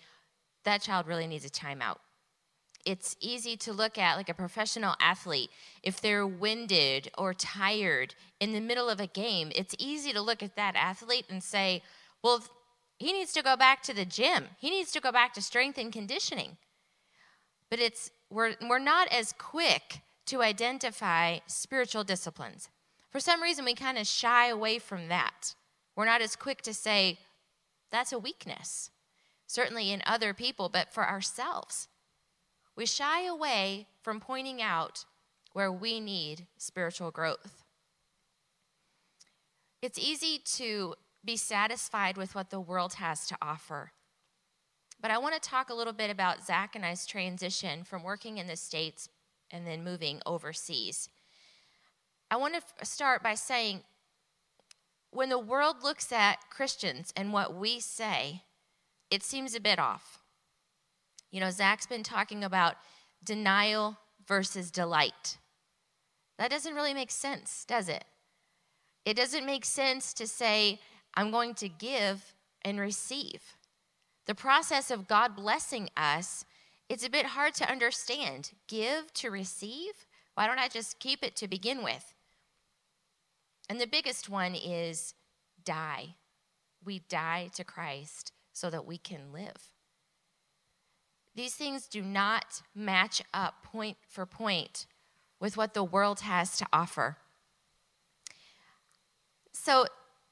that 0.64 0.82
child 0.82 1.08
really 1.08 1.28
needs 1.28 1.46
a 1.46 1.50
timeout. 1.50 1.98
It's 2.86 3.16
easy 3.20 3.58
to 3.58 3.74
look 3.74 3.98
at 3.98 4.18
like 4.18 4.30
a 4.30 4.34
professional 4.34 4.96
athlete 5.00 5.50
if 5.84 6.02
they're 6.02 6.26
winded 6.26 7.12
or 7.18 7.34
tired 7.34 8.16
in 8.40 8.54
the 8.54 8.60
middle 8.60 8.90
of 8.90 9.00
a 9.00 9.06
game 9.06 9.52
it's 9.56 9.76
easy 9.78 10.12
to 10.14 10.20
look 10.20 10.42
at 10.42 10.56
that 10.56 10.76
athlete 10.76 11.28
and 11.30 11.44
say 11.44 11.84
well 12.24 12.44
he 13.02 13.14
needs 13.14 13.34
to 13.34 13.42
go 13.42 13.58
back 13.58 13.82
to 13.84 13.96
the 13.96 14.06
gym. 14.06 14.46
He 14.60 14.70
needs 14.70 14.92
to 14.92 15.02
go 15.02 15.12
back 15.12 15.34
to 15.34 15.42
strength 15.42 15.80
and 15.80 15.92
conditioning. 15.92 16.58
But 17.68 17.80
it's 17.80 18.12
we're, 18.30 18.54
we're 18.62 18.78
not 18.78 19.08
as 19.12 19.34
quick 19.34 20.02
to 20.28 20.44
identify 20.44 21.40
spiritual 21.48 22.04
disciplines. 22.04 22.70
For 23.10 23.20
some 23.20 23.42
reason 23.42 23.66
we 23.66 23.74
kind 23.74 23.98
of 23.98 24.06
shy 24.06 24.50
away 24.50 24.78
from 24.78 25.08
that 25.08 25.56
we're 25.96 26.06
not 26.06 26.22
as 26.22 26.36
quick 26.36 26.62
to 26.62 26.74
say 26.74 27.20
that's 27.92 28.12
a 28.12 28.20
weakness 28.20 28.90
certainly 29.48 29.92
in 29.92 30.02
other 30.06 30.34
people 30.34 30.70
but 30.70 30.94
for 30.94 31.08
ourselves 31.08 31.88
we 32.76 32.86
shy 32.86 33.26
away 33.26 33.88
from 34.02 34.20
pointing 34.20 34.62
out 34.62 35.06
where 35.54 35.72
we 35.72 36.00
need 36.00 36.48
spiritual 36.58 37.12
growth. 37.12 37.64
It's 39.82 40.00
easy 40.00 40.40
to 40.58 40.96
be 41.24 41.38
satisfied 41.38 42.18
with 42.18 42.34
what 42.36 42.50
the 42.50 42.60
world 42.60 42.96
has 42.96 43.28
to 43.28 43.38
offer. 43.42 43.92
But 45.02 45.12
I 45.12 45.18
want 45.18 45.34
to 45.36 45.50
talk 45.50 45.70
a 45.70 45.74
little 45.74 45.94
bit 45.94 46.10
about 46.10 46.46
Zach 46.46 46.76
and 46.76 46.86
I's 46.86 47.06
transition 47.06 47.84
from 47.84 48.04
working 48.04 48.38
in 48.38 48.48
the 48.48 48.56
States 48.56 49.10
and 49.50 49.68
then 49.68 49.84
moving 49.84 50.22
overseas. 50.26 51.10
I 52.30 52.38
want 52.38 52.56
to 52.56 52.86
start 52.86 53.22
by 53.22 53.34
saying 53.34 53.82
when 55.12 55.30
the 55.30 55.40
world 55.40 55.84
looks 55.84 56.12
at 56.12 56.50
Christians 56.50 57.14
and 57.16 57.34
what 57.34 57.54
we 57.54 57.80
say, 57.80 58.44
it 59.10 59.24
seems 59.24 59.54
a 59.54 59.60
bit 59.60 59.78
off. 59.78 60.20
You 61.32 61.42
know, 61.42 61.52
Zach's 61.52 61.86
been 61.86 62.04
talking 62.04 62.44
about 62.44 62.76
denial 63.24 63.98
versus 64.26 64.72
delight. 64.72 65.38
That 66.38 66.50
doesn't 66.50 66.74
really 66.74 66.94
make 66.94 67.12
sense, 67.12 67.66
does 67.66 67.88
it? 67.90 68.06
It 69.06 69.16
doesn't 69.16 69.46
make 69.46 69.66
sense 69.66 70.14
to 70.14 70.28
say, 70.28 70.80
I'm 71.14 71.32
going 71.32 71.56
to 71.56 71.70
give 71.70 72.34
and 72.64 72.80
receive. 72.80 73.42
The 74.28 74.36
process 74.36 74.92
of 74.92 75.08
God 75.08 75.36
blessing 75.36 75.90
us, 75.98 76.46
it's 76.88 77.06
a 77.06 77.10
bit 77.10 77.28
hard 77.28 77.54
to 77.56 77.70
understand. 77.70 78.52
Give 78.68 79.12
to 79.16 79.30
receive? 79.30 80.06
Why 80.36 80.48
don't 80.48 80.60
I 80.60 80.68
just 80.68 81.00
keep 81.00 81.24
it 81.24 81.36
to 81.38 81.48
begin 81.48 81.84
with? 81.84 82.14
And 83.72 83.80
the 83.80 83.88
biggest 83.88 84.28
one 84.28 84.54
is 84.54 85.14
die. 85.64 86.16
We 86.84 87.00
die 87.08 87.52
to 87.56 87.64
Christ 87.64 88.34
so 88.52 88.70
that 88.70 88.86
we 88.86 88.98
can 88.98 89.32
live. 89.32 89.72
These 91.36 91.56
things 91.56 91.88
do 91.88 92.02
not 92.02 92.64
match 92.76 93.22
up 93.34 93.64
point 93.64 93.96
for 94.10 94.26
point 94.26 94.88
with 95.40 95.56
what 95.56 95.74
the 95.74 95.86
world 95.86 96.20
has 96.20 96.58
to 96.58 96.66
offer. 96.74 97.16
So, 99.54 99.86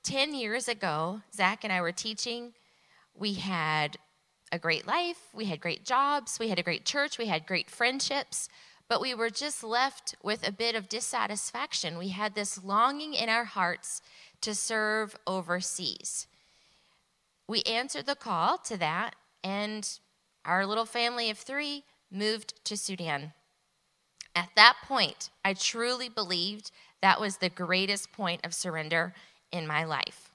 10 0.04 0.34
years 0.34 0.68
ago, 0.68 1.22
Zach 1.34 1.64
and 1.64 1.72
I 1.72 1.80
were 1.80 1.94
teaching. 1.94 2.52
We 3.14 3.36
had 3.36 3.96
a 4.52 4.60
great 4.60 4.86
life, 4.86 5.30
we 5.34 5.46
had 5.46 5.62
great 5.62 5.86
jobs, 5.86 6.40
we 6.42 6.50
had 6.50 6.60
a 6.60 6.64
great 6.64 6.84
church, 6.84 7.18
we 7.18 7.28
had 7.28 7.48
great 7.48 7.70
friendships, 7.70 8.50
but 8.90 9.00
we 9.00 9.14
were 9.14 9.30
just 9.30 9.64
left 9.64 10.16
with 10.24 10.46
a 10.46 10.52
bit 10.52 10.76
of 10.76 10.90
dissatisfaction. 10.90 11.98
We 11.98 12.10
had 12.10 12.34
this 12.34 12.62
longing 12.62 13.14
in 13.14 13.30
our 13.30 13.46
hearts 13.46 14.02
to 14.42 14.56
serve 14.56 15.16
overseas. 15.28 16.28
We 17.48 17.62
answered 17.64 18.08
the 18.08 18.16
call 18.16 18.58
to 18.58 18.78
that, 18.78 19.16
and 19.44 19.88
our 20.44 20.66
little 20.66 20.86
family 20.86 21.30
of 21.30 21.38
three 21.38 21.84
moved 22.12 22.54
to 22.66 22.76
Sudan. 22.76 23.34
At 24.36 24.50
that 24.56 24.78
point, 24.88 25.30
I 25.46 25.54
truly 25.54 26.10
believed 26.10 26.72
that 27.02 27.22
was 27.22 27.38
the 27.38 27.50
greatest 27.50 28.12
point 28.12 28.42
of 28.44 28.54
surrender 28.54 29.14
in 29.52 29.68
my 29.68 29.84
life. 29.84 30.29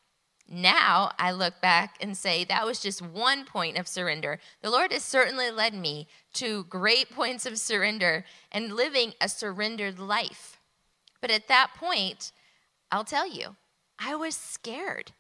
Now 0.49 1.13
I 1.19 1.33
look 1.33 1.61
back 1.61 1.97
and 2.01 2.17
say 2.17 2.45
that 2.45 2.67
was 2.67 2.81
just 2.81 3.01
one 3.01 3.45
point 3.45 3.79
of 3.79 3.89
surrender. 3.89 4.41
The 4.63 4.71
Lord 4.71 4.93
has 4.93 5.03
certainly 5.03 5.51
led 5.51 5.75
me 5.75 6.07
to 6.35 6.65
great 6.65 7.11
points 7.11 7.47
of 7.47 7.59
surrender 7.59 8.25
and 8.53 8.75
living 8.75 9.15
a 9.21 9.29
surrendered 9.29 9.99
life. 9.99 10.61
But 11.21 11.31
at 11.31 11.49
that 11.49 11.73
point, 11.75 12.33
I'll 12.93 13.05
tell 13.05 13.29
you, 13.29 13.57
I 13.99 14.15
was 14.15 14.37
scared. 14.37 15.13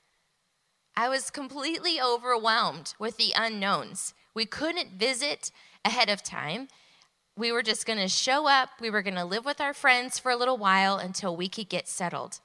I 0.96 1.08
was 1.08 1.30
completely 1.30 2.00
overwhelmed 2.00 2.94
with 2.98 3.16
the 3.16 3.32
unknowns. 3.36 4.14
We 4.34 4.46
couldn't 4.46 4.98
visit 4.98 5.50
ahead 5.84 6.08
of 6.08 6.22
time. 6.22 6.68
We 7.36 7.50
were 7.50 7.62
just 7.62 7.86
going 7.86 7.98
to 7.98 8.08
show 8.08 8.46
up. 8.46 8.68
We 8.80 8.90
were 8.90 9.02
going 9.02 9.16
to 9.16 9.24
live 9.24 9.44
with 9.44 9.60
our 9.60 9.74
friends 9.74 10.18
for 10.18 10.30
a 10.30 10.36
little 10.36 10.58
while 10.58 10.98
until 10.98 11.34
we 11.34 11.48
could 11.48 11.68
get 11.68 11.88
settled. 11.88 12.40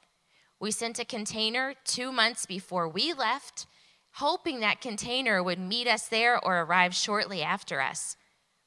We 0.59 0.71
sent 0.71 0.99
a 0.99 1.05
container 1.05 1.73
two 1.85 2.11
months 2.11 2.45
before 2.45 2.87
we 2.87 3.13
left, 3.13 3.65
hoping 4.13 4.59
that 4.59 4.81
container 4.81 5.41
would 5.41 5.59
meet 5.59 5.87
us 5.87 6.07
there 6.07 6.37
or 6.43 6.61
arrive 6.61 6.93
shortly 6.93 7.41
after 7.41 7.81
us. 7.81 8.17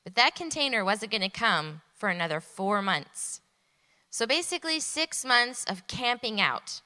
But 0.04 0.14
that 0.14 0.34
container 0.34 0.84
wasn't 0.84 1.12
going 1.12 1.22
to 1.22 1.28
come 1.28 1.82
for 1.94 2.08
another 2.08 2.40
four 2.40 2.82
months. 2.82 3.40
So 4.10 4.26
basically, 4.26 4.80
six 4.80 5.24
months 5.24 5.64
of 5.64 5.86
camping 5.86 6.40
out 6.40 6.80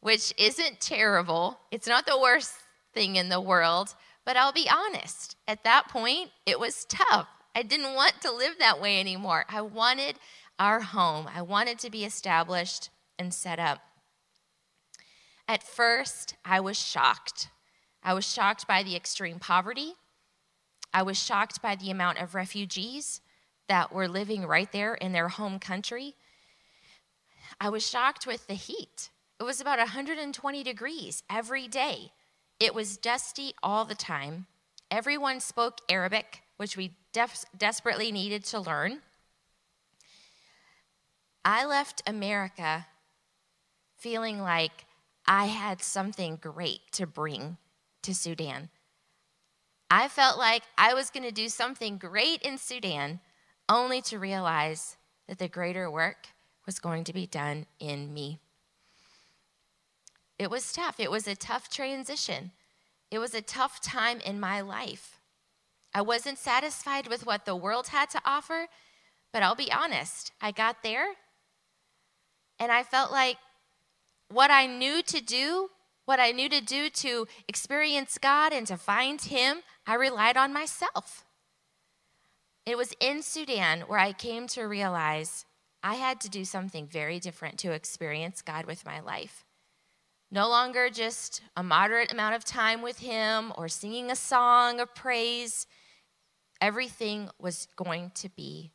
which 0.00 0.32
isn't 0.38 0.80
terrible. 0.80 1.58
It's 1.70 1.86
not 1.86 2.06
the 2.06 2.18
worst 2.18 2.54
thing 2.94 3.16
in 3.16 3.28
the 3.28 3.40
world, 3.40 3.94
but 4.24 4.36
I'll 4.36 4.52
be 4.52 4.68
honest, 4.70 5.36
at 5.46 5.64
that 5.64 5.88
point, 5.88 6.30
it 6.46 6.60
was 6.60 6.84
tough. 6.84 7.26
I 7.54 7.62
didn't 7.62 7.94
want 7.94 8.20
to 8.22 8.32
live 8.32 8.58
that 8.58 8.80
way 8.80 9.00
anymore. 9.00 9.44
I 9.48 9.62
wanted 9.62 10.16
our 10.58 10.80
home, 10.80 11.28
I 11.32 11.42
wanted 11.42 11.78
to 11.80 11.90
be 11.90 12.04
established 12.04 12.90
and 13.18 13.32
set 13.32 13.58
up. 13.58 13.80
At 15.48 15.62
first, 15.62 16.34
I 16.44 16.60
was 16.60 16.78
shocked. 16.78 17.48
I 18.04 18.12
was 18.12 18.30
shocked 18.30 18.68
by 18.68 18.82
the 18.82 18.94
extreme 18.94 19.38
poverty. 19.38 19.94
I 20.92 21.02
was 21.02 21.18
shocked 21.18 21.62
by 21.62 21.74
the 21.74 21.90
amount 21.90 22.18
of 22.18 22.34
refugees 22.34 23.22
that 23.66 23.92
were 23.92 24.08
living 24.08 24.46
right 24.46 24.70
there 24.70 24.94
in 24.94 25.12
their 25.12 25.28
home 25.28 25.58
country. 25.58 26.14
I 27.58 27.70
was 27.70 27.88
shocked 27.88 28.26
with 28.26 28.46
the 28.46 28.54
heat. 28.54 29.08
It 29.40 29.44
was 29.44 29.60
about 29.60 29.78
120 29.78 30.62
degrees 30.62 31.22
every 31.30 31.66
day. 31.66 32.12
It 32.60 32.74
was 32.74 32.96
dusty 32.96 33.54
all 33.62 33.84
the 33.84 33.94
time. 33.94 34.46
Everyone 34.90 35.40
spoke 35.40 35.80
Arabic, 35.88 36.42
which 36.56 36.76
we 36.76 36.92
def- 37.12 37.44
desperately 37.56 38.12
needed 38.12 38.44
to 38.46 38.60
learn. 38.60 39.00
I 41.44 41.64
left 41.64 42.02
America 42.06 42.86
feeling 43.96 44.40
like 44.40 44.84
I 45.30 45.44
had 45.44 45.82
something 45.82 46.38
great 46.40 46.90
to 46.92 47.06
bring 47.06 47.58
to 48.02 48.14
Sudan. 48.14 48.70
I 49.90 50.08
felt 50.08 50.38
like 50.38 50.62
I 50.78 50.94
was 50.94 51.10
going 51.10 51.24
to 51.24 51.30
do 51.30 51.50
something 51.50 51.98
great 51.98 52.40
in 52.40 52.56
Sudan, 52.56 53.20
only 53.68 54.00
to 54.02 54.18
realize 54.18 54.96
that 55.28 55.38
the 55.38 55.46
greater 55.46 55.90
work 55.90 56.28
was 56.64 56.78
going 56.78 57.04
to 57.04 57.12
be 57.12 57.26
done 57.26 57.66
in 57.78 58.14
me. 58.14 58.38
It 60.38 60.50
was 60.50 60.72
tough. 60.72 60.98
It 60.98 61.10
was 61.10 61.28
a 61.28 61.36
tough 61.36 61.68
transition. 61.68 62.52
It 63.10 63.18
was 63.18 63.34
a 63.34 63.42
tough 63.42 63.82
time 63.82 64.20
in 64.20 64.40
my 64.40 64.62
life. 64.62 65.20
I 65.94 66.00
wasn't 66.00 66.38
satisfied 66.38 67.06
with 67.06 67.26
what 67.26 67.44
the 67.44 67.56
world 67.56 67.88
had 67.88 68.08
to 68.10 68.22
offer, 68.24 68.68
but 69.32 69.42
I'll 69.42 69.54
be 69.54 69.72
honest, 69.72 70.32
I 70.40 70.52
got 70.52 70.82
there 70.82 71.08
and 72.58 72.72
I 72.72 72.82
felt 72.82 73.10
like 73.10 73.36
what 74.28 74.50
I 74.50 74.66
knew 74.66 75.02
to 75.02 75.20
do, 75.20 75.70
what 76.04 76.20
I 76.20 76.32
knew 76.32 76.48
to 76.48 76.60
do 76.60 76.90
to 76.90 77.26
experience 77.48 78.18
God 78.18 78.52
and 78.52 78.66
to 78.66 78.76
find 78.76 79.20
Him, 79.20 79.58
I 79.86 79.94
relied 79.94 80.36
on 80.36 80.52
myself. 80.52 81.24
It 82.66 82.76
was 82.76 82.94
in 83.00 83.22
Sudan 83.22 83.82
where 83.82 83.98
I 83.98 84.12
came 84.12 84.46
to 84.48 84.64
realize 84.64 85.46
I 85.82 85.94
had 85.94 86.20
to 86.20 86.28
do 86.28 86.44
something 86.44 86.86
very 86.86 87.18
different 87.18 87.58
to 87.58 87.72
experience 87.72 88.42
God 88.42 88.66
with 88.66 88.84
my 88.84 89.00
life. 89.00 89.44
No 90.30 90.48
longer 90.48 90.90
just 90.90 91.40
a 91.56 91.62
moderate 91.62 92.12
amount 92.12 92.34
of 92.34 92.44
time 92.44 92.82
with 92.82 92.98
Him 92.98 93.52
or 93.56 93.68
singing 93.68 94.10
a 94.10 94.16
song 94.16 94.80
of 94.80 94.94
praise. 94.94 95.66
Everything 96.60 97.30
was 97.38 97.68
going 97.76 98.12
to 98.16 98.28
be 98.28 98.72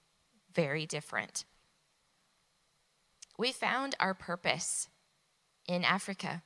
very 0.53 0.87
different. 0.87 1.45
We 3.37 3.51
found 3.51 3.95
our 3.99 4.13
purpose 4.13 4.87
in 5.67 5.83
Africa. 5.83 6.43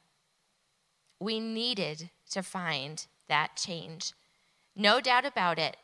We 1.20 1.40
needed 1.40 2.10
to 2.32 2.44
find 2.44 3.06
that 3.28 3.56
change. 3.56 4.14
No 4.76 5.02
doubt 5.02 5.26
about 5.26 5.58
it. 5.58 5.78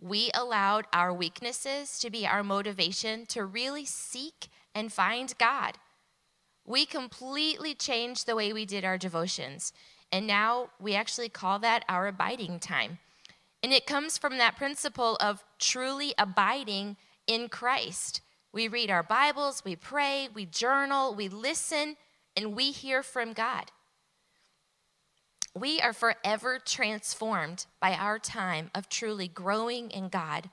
We 0.00 0.30
allowed 0.34 0.86
our 0.92 1.12
weaknesses 1.12 1.98
to 2.00 2.10
be 2.10 2.26
our 2.26 2.44
motivation 2.44 3.26
to 3.26 3.44
really 3.44 3.84
seek 3.84 4.48
and 4.74 4.92
find 4.92 5.32
God 5.38 5.78
we 6.66 6.84
completely 6.84 7.74
changed 7.74 8.26
the 8.26 8.36
way 8.36 8.52
we 8.52 8.66
did 8.66 8.84
our 8.84 8.98
devotions. 8.98 9.72
And 10.10 10.26
now 10.26 10.70
we 10.80 10.94
actually 10.94 11.28
call 11.28 11.58
that 11.60 11.84
our 11.88 12.06
abiding 12.08 12.58
time. 12.58 12.98
And 13.62 13.72
it 13.72 13.86
comes 13.86 14.18
from 14.18 14.38
that 14.38 14.56
principle 14.56 15.16
of 15.20 15.44
truly 15.58 16.12
abiding 16.18 16.96
in 17.26 17.48
Christ. 17.48 18.20
We 18.52 18.68
read 18.68 18.90
our 18.90 19.02
Bibles, 19.02 19.62
we 19.64 19.76
pray, 19.76 20.28
we 20.32 20.46
journal, 20.46 21.14
we 21.14 21.28
listen, 21.28 21.96
and 22.36 22.54
we 22.54 22.70
hear 22.70 23.02
from 23.02 23.32
God. 23.32 23.70
We 25.54 25.80
are 25.80 25.94
forever 25.94 26.58
transformed 26.62 27.66
by 27.80 27.94
our 27.94 28.18
time 28.18 28.70
of 28.74 28.88
truly 28.90 29.26
growing 29.26 29.90
in 29.90 30.10
God. 30.10 30.50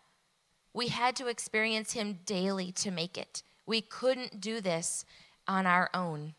We 0.74 0.88
had 0.88 1.15
to 1.17 1.28
experience 1.28 1.91
Him 1.91 2.19
daily 2.26 2.72
to 2.74 2.89
make 2.89 3.17
it. 3.17 3.43
We 3.65 3.82
couldn't 3.82 4.39
do 4.39 4.62
this 4.62 5.04
on 5.48 5.65
our 5.65 5.89
own. 5.93 6.36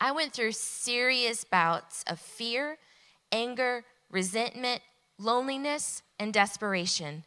I 0.00 0.10
went 0.10 0.32
through 0.32 0.52
serious 0.52 1.44
bouts 1.44 2.04
of 2.08 2.18
fear, 2.18 2.78
anger, 3.30 3.84
resentment, 4.10 4.82
loneliness, 5.16 6.02
and 6.18 6.32
desperation. 6.32 7.24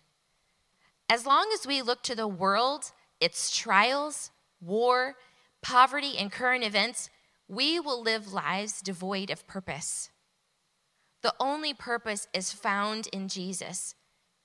As 1.10 1.26
long 1.26 1.50
as 1.54 1.66
we 1.66 1.82
look 1.82 2.04
to 2.04 2.16
the 2.16 2.28
world, 2.28 2.92
its 3.22 3.56
trials, 3.56 4.32
war, 4.60 5.16
poverty, 5.65 6.15
and 6.15 6.32
current 6.32 6.63
events, 6.63 7.10
we 7.47 7.80
will 7.80 7.99
live 7.99 8.32
lives 8.32 8.84
devoid 8.84 9.32
of 9.32 9.47
purpose. 9.47 10.12
The 11.23 11.34
only 11.39 11.73
purpose 11.73 12.28
is 12.36 12.54
found 12.54 13.08
in 13.08 13.28
Jesus, 13.28 13.95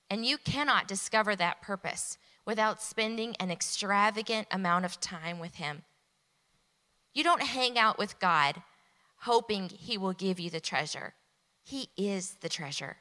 and 0.09 0.25
you 0.25 0.39
cannot 0.39 0.87
discover 0.87 1.35
that 1.35 1.61
purpose 1.61 2.17
without 2.43 2.81
spending 2.81 3.35
an 3.39 3.51
extravagant 3.51 4.47
amount 4.49 4.85
of 4.85 4.99
time 4.99 5.37
with 5.37 5.55
Him. 5.55 5.83
You 7.13 7.23
don't 7.23 7.43
hang 7.43 7.77
out 7.77 7.99
with 7.99 8.19
God 8.19 8.63
hoping 9.17 9.69
He 9.69 9.99
will 9.99 10.13
give 10.13 10.39
you 10.39 10.49
the 10.49 10.59
treasure, 10.59 11.13
He 11.61 11.89
is 11.95 12.37
the 12.41 12.49
treasure. 12.49 12.97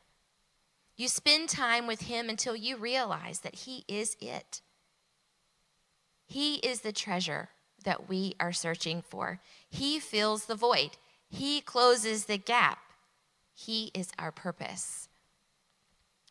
You 0.95 1.09
spend 1.09 1.49
time 1.49 1.87
with 1.87 2.03
Him 2.03 2.29
until 2.29 2.55
you 2.55 2.77
realize 2.77 3.41
that 3.41 3.55
He 3.55 3.87
is 3.89 4.15
it. 4.21 4.61
He 6.27 6.57
is 6.57 6.83
the 6.83 6.93
treasure 6.93 7.49
that 7.85 8.09
we 8.09 8.35
are 8.41 8.53
searching 8.53 9.03
for. 9.03 9.41
He 9.69 9.99
fills 9.99 10.47
the 10.47 10.55
void, 10.55 10.91
He 11.29 11.61
closes 11.61 12.25
the 12.25 12.39
gap. 12.39 12.79
He 13.55 13.91
is 13.95 14.11
our 14.19 14.33
purpose. 14.33 15.09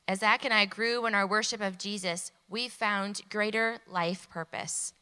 As 0.07 0.21
Zach 0.21 0.43
and 0.43 0.53
I 0.53 0.65
grew 0.65 1.05
in 1.05 1.13
our 1.13 1.27
worship 1.27 1.61
of 1.61 1.77
Jesus, 1.77 2.31
we 2.49 2.67
found 2.67 3.21
greater 3.29 3.77
life 3.87 4.27
purpose. 4.27 4.93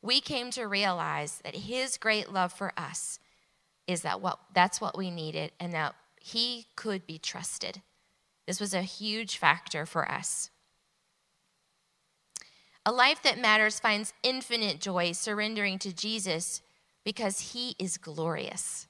We 0.00 0.22
came 0.22 0.50
to 0.52 0.64
realize 0.64 1.40
that 1.44 1.54
his 1.54 1.98
great 1.98 2.32
love 2.32 2.50
for 2.50 2.72
us 2.76 3.18
is 3.86 4.00
that 4.00 4.22
what 4.22 4.38
that's 4.54 4.80
what 4.80 4.96
we 4.96 5.10
needed 5.10 5.52
and 5.60 5.74
that 5.74 5.94
he 6.20 6.66
could 6.74 7.06
be 7.06 7.18
trusted. 7.18 7.82
This 8.46 8.60
was 8.60 8.72
a 8.72 8.82
huge 8.82 9.36
factor 9.36 9.84
for 9.84 10.10
us. 10.10 10.48
A 12.90 13.00
life 13.00 13.22
that 13.22 13.38
matters 13.38 13.78
finds 13.78 14.12
infinite 14.24 14.80
joy 14.80 15.12
surrendering 15.12 15.78
to 15.78 15.92
Jesus 15.92 16.60
because 17.04 17.52
he 17.52 17.76
is 17.78 17.96
glorious. 17.96 18.88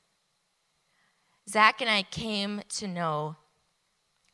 Zach 1.47 1.83
and 1.83 1.91
I 1.91 2.05
came 2.05 2.63
to 2.77 2.89
know 2.89 3.37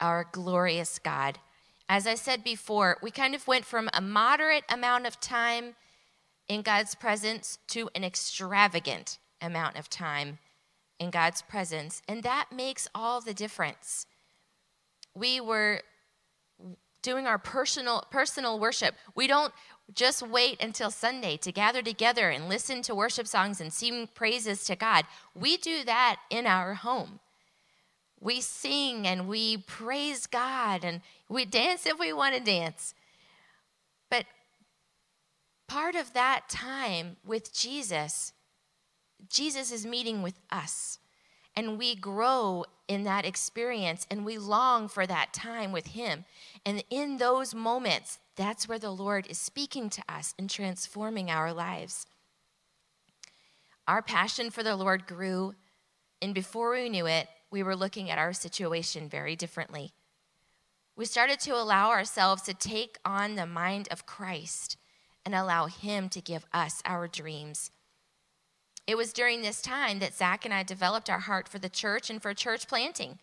our 0.00 0.28
glorious 0.30 1.00
God. 1.00 1.40
As 1.88 2.06
I 2.06 2.14
said 2.14 2.44
before, 2.44 2.98
we 3.02 3.10
kind 3.10 3.34
of 3.34 3.48
went 3.48 3.64
from 3.64 3.90
a 3.92 4.00
moderate 4.00 4.62
amount 4.68 5.04
of 5.04 5.18
time 5.18 5.74
in 6.46 6.62
God's 6.62 6.94
presence 6.94 7.58
to 7.70 7.90
an 7.96 8.04
extravagant 8.04 9.18
amount 9.42 9.76
of 9.76 9.90
time 9.90 10.38
in 11.00 11.10
God's 11.10 11.42
presence. 11.42 12.02
And 12.06 12.22
that 12.22 12.52
makes 12.54 12.86
all 12.94 13.20
the 13.20 13.34
difference. 13.34 14.06
We 15.12 15.40
were 15.40 15.80
doing 17.06 17.26
our 17.26 17.38
personal 17.38 18.04
personal 18.10 18.58
worship. 18.58 18.94
We 19.14 19.26
don't 19.26 19.52
just 19.94 20.20
wait 20.20 20.60
until 20.60 20.90
Sunday 20.90 21.36
to 21.38 21.52
gather 21.52 21.80
together 21.80 22.28
and 22.30 22.48
listen 22.48 22.82
to 22.82 22.94
worship 22.94 23.26
songs 23.26 23.60
and 23.60 23.72
sing 23.72 24.08
praises 24.14 24.64
to 24.64 24.76
God. 24.76 25.04
We 25.34 25.56
do 25.56 25.84
that 25.84 26.16
in 26.30 26.46
our 26.46 26.74
home 26.74 27.20
we 28.20 28.40
sing 28.40 29.06
and 29.06 29.28
we 29.28 29.58
praise 29.58 30.26
God 30.26 30.84
and 30.84 31.00
we 31.28 31.44
dance 31.44 31.86
if 31.86 31.98
we 31.98 32.12
want 32.12 32.34
to 32.34 32.40
dance. 32.40 32.94
But 34.10 34.24
part 35.68 35.94
of 35.94 36.12
that 36.14 36.48
time 36.48 37.16
with 37.24 37.52
Jesus, 37.52 38.32
Jesus 39.28 39.70
is 39.70 39.84
meeting 39.84 40.22
with 40.22 40.38
us. 40.50 40.98
And 41.54 41.78
we 41.78 41.94
grow 41.94 42.64
in 42.88 43.04
that 43.04 43.24
experience 43.24 44.06
and 44.10 44.24
we 44.24 44.38
long 44.38 44.88
for 44.88 45.06
that 45.06 45.32
time 45.32 45.72
with 45.72 45.88
Him. 45.88 46.24
And 46.66 46.82
in 46.90 47.18
those 47.18 47.54
moments, 47.54 48.18
that's 48.34 48.68
where 48.68 48.80
the 48.80 48.90
Lord 48.90 49.28
is 49.30 49.38
speaking 49.38 49.88
to 49.90 50.02
us 50.08 50.34
and 50.36 50.50
transforming 50.50 51.30
our 51.30 51.52
lives. 51.52 52.06
Our 53.86 54.02
passion 54.02 54.50
for 54.50 54.64
the 54.64 54.74
Lord 54.74 55.06
grew, 55.06 55.54
and 56.20 56.34
before 56.34 56.72
we 56.72 56.88
knew 56.88 57.06
it, 57.06 57.28
we 57.52 57.62
were 57.62 57.76
looking 57.76 58.10
at 58.10 58.18
our 58.18 58.32
situation 58.32 59.08
very 59.08 59.36
differently. 59.36 59.92
We 60.96 61.04
started 61.04 61.38
to 61.40 61.52
allow 61.52 61.90
ourselves 61.90 62.42
to 62.42 62.54
take 62.54 62.98
on 63.04 63.36
the 63.36 63.46
mind 63.46 63.86
of 63.92 64.04
Christ 64.04 64.76
and 65.24 65.36
allow 65.36 65.66
Him 65.66 66.08
to 66.08 66.20
give 66.20 66.46
us 66.52 66.82
our 66.84 67.06
dreams. 67.06 67.70
It 68.88 68.96
was 68.96 69.12
during 69.12 69.42
this 69.42 69.62
time 69.62 70.00
that 70.00 70.14
Zach 70.14 70.44
and 70.44 70.52
I 70.52 70.64
developed 70.64 71.08
our 71.08 71.20
heart 71.20 71.48
for 71.48 71.60
the 71.60 71.68
church 71.68 72.10
and 72.10 72.20
for 72.20 72.34
church 72.34 72.66
planting. 72.66 73.20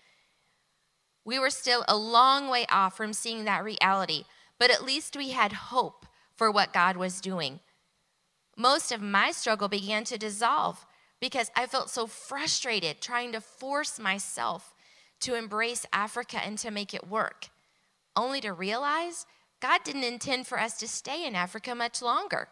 We 1.26 1.40
were 1.40 1.50
still 1.50 1.86
a 1.88 1.96
long 1.96 2.50
way 2.50 2.66
off 2.70 2.98
from 2.98 3.14
seeing 3.14 3.46
that 3.46 3.64
reality, 3.64 4.26
but 4.60 4.72
at 4.72 4.84
least 4.84 5.16
we 5.16 5.30
had 5.30 5.54
hope 5.54 6.06
for 6.36 6.52
what 6.52 6.74
God 6.74 6.98
was 6.98 7.22
doing. 7.22 7.60
Most 8.58 8.92
of 8.92 9.02
my 9.02 9.32
struggle 9.32 9.68
began 9.68 10.04
to 10.06 10.18
dissolve 10.18 10.86
because 11.20 11.50
I 11.56 11.66
felt 11.66 11.90
so 11.90 12.06
frustrated 12.06 13.00
trying 13.00 13.32
to 13.32 13.42
force 13.42 14.00
myself 14.00 14.74
to 15.22 15.36
embrace 15.36 15.86
Africa 15.94 16.38
and 16.44 16.58
to 16.58 16.70
make 16.70 16.94
it 16.94 17.08
work, 17.08 17.48
only 18.16 18.42
to 18.42 18.52
realize 18.52 19.26
God 19.62 19.82
didn't 19.86 20.04
intend 20.04 20.46
for 20.46 20.60
us 20.60 20.78
to 20.80 20.88
stay 20.88 21.26
in 21.26 21.36
Africa 21.36 21.74
much 21.74 22.02
longer. 22.02 22.50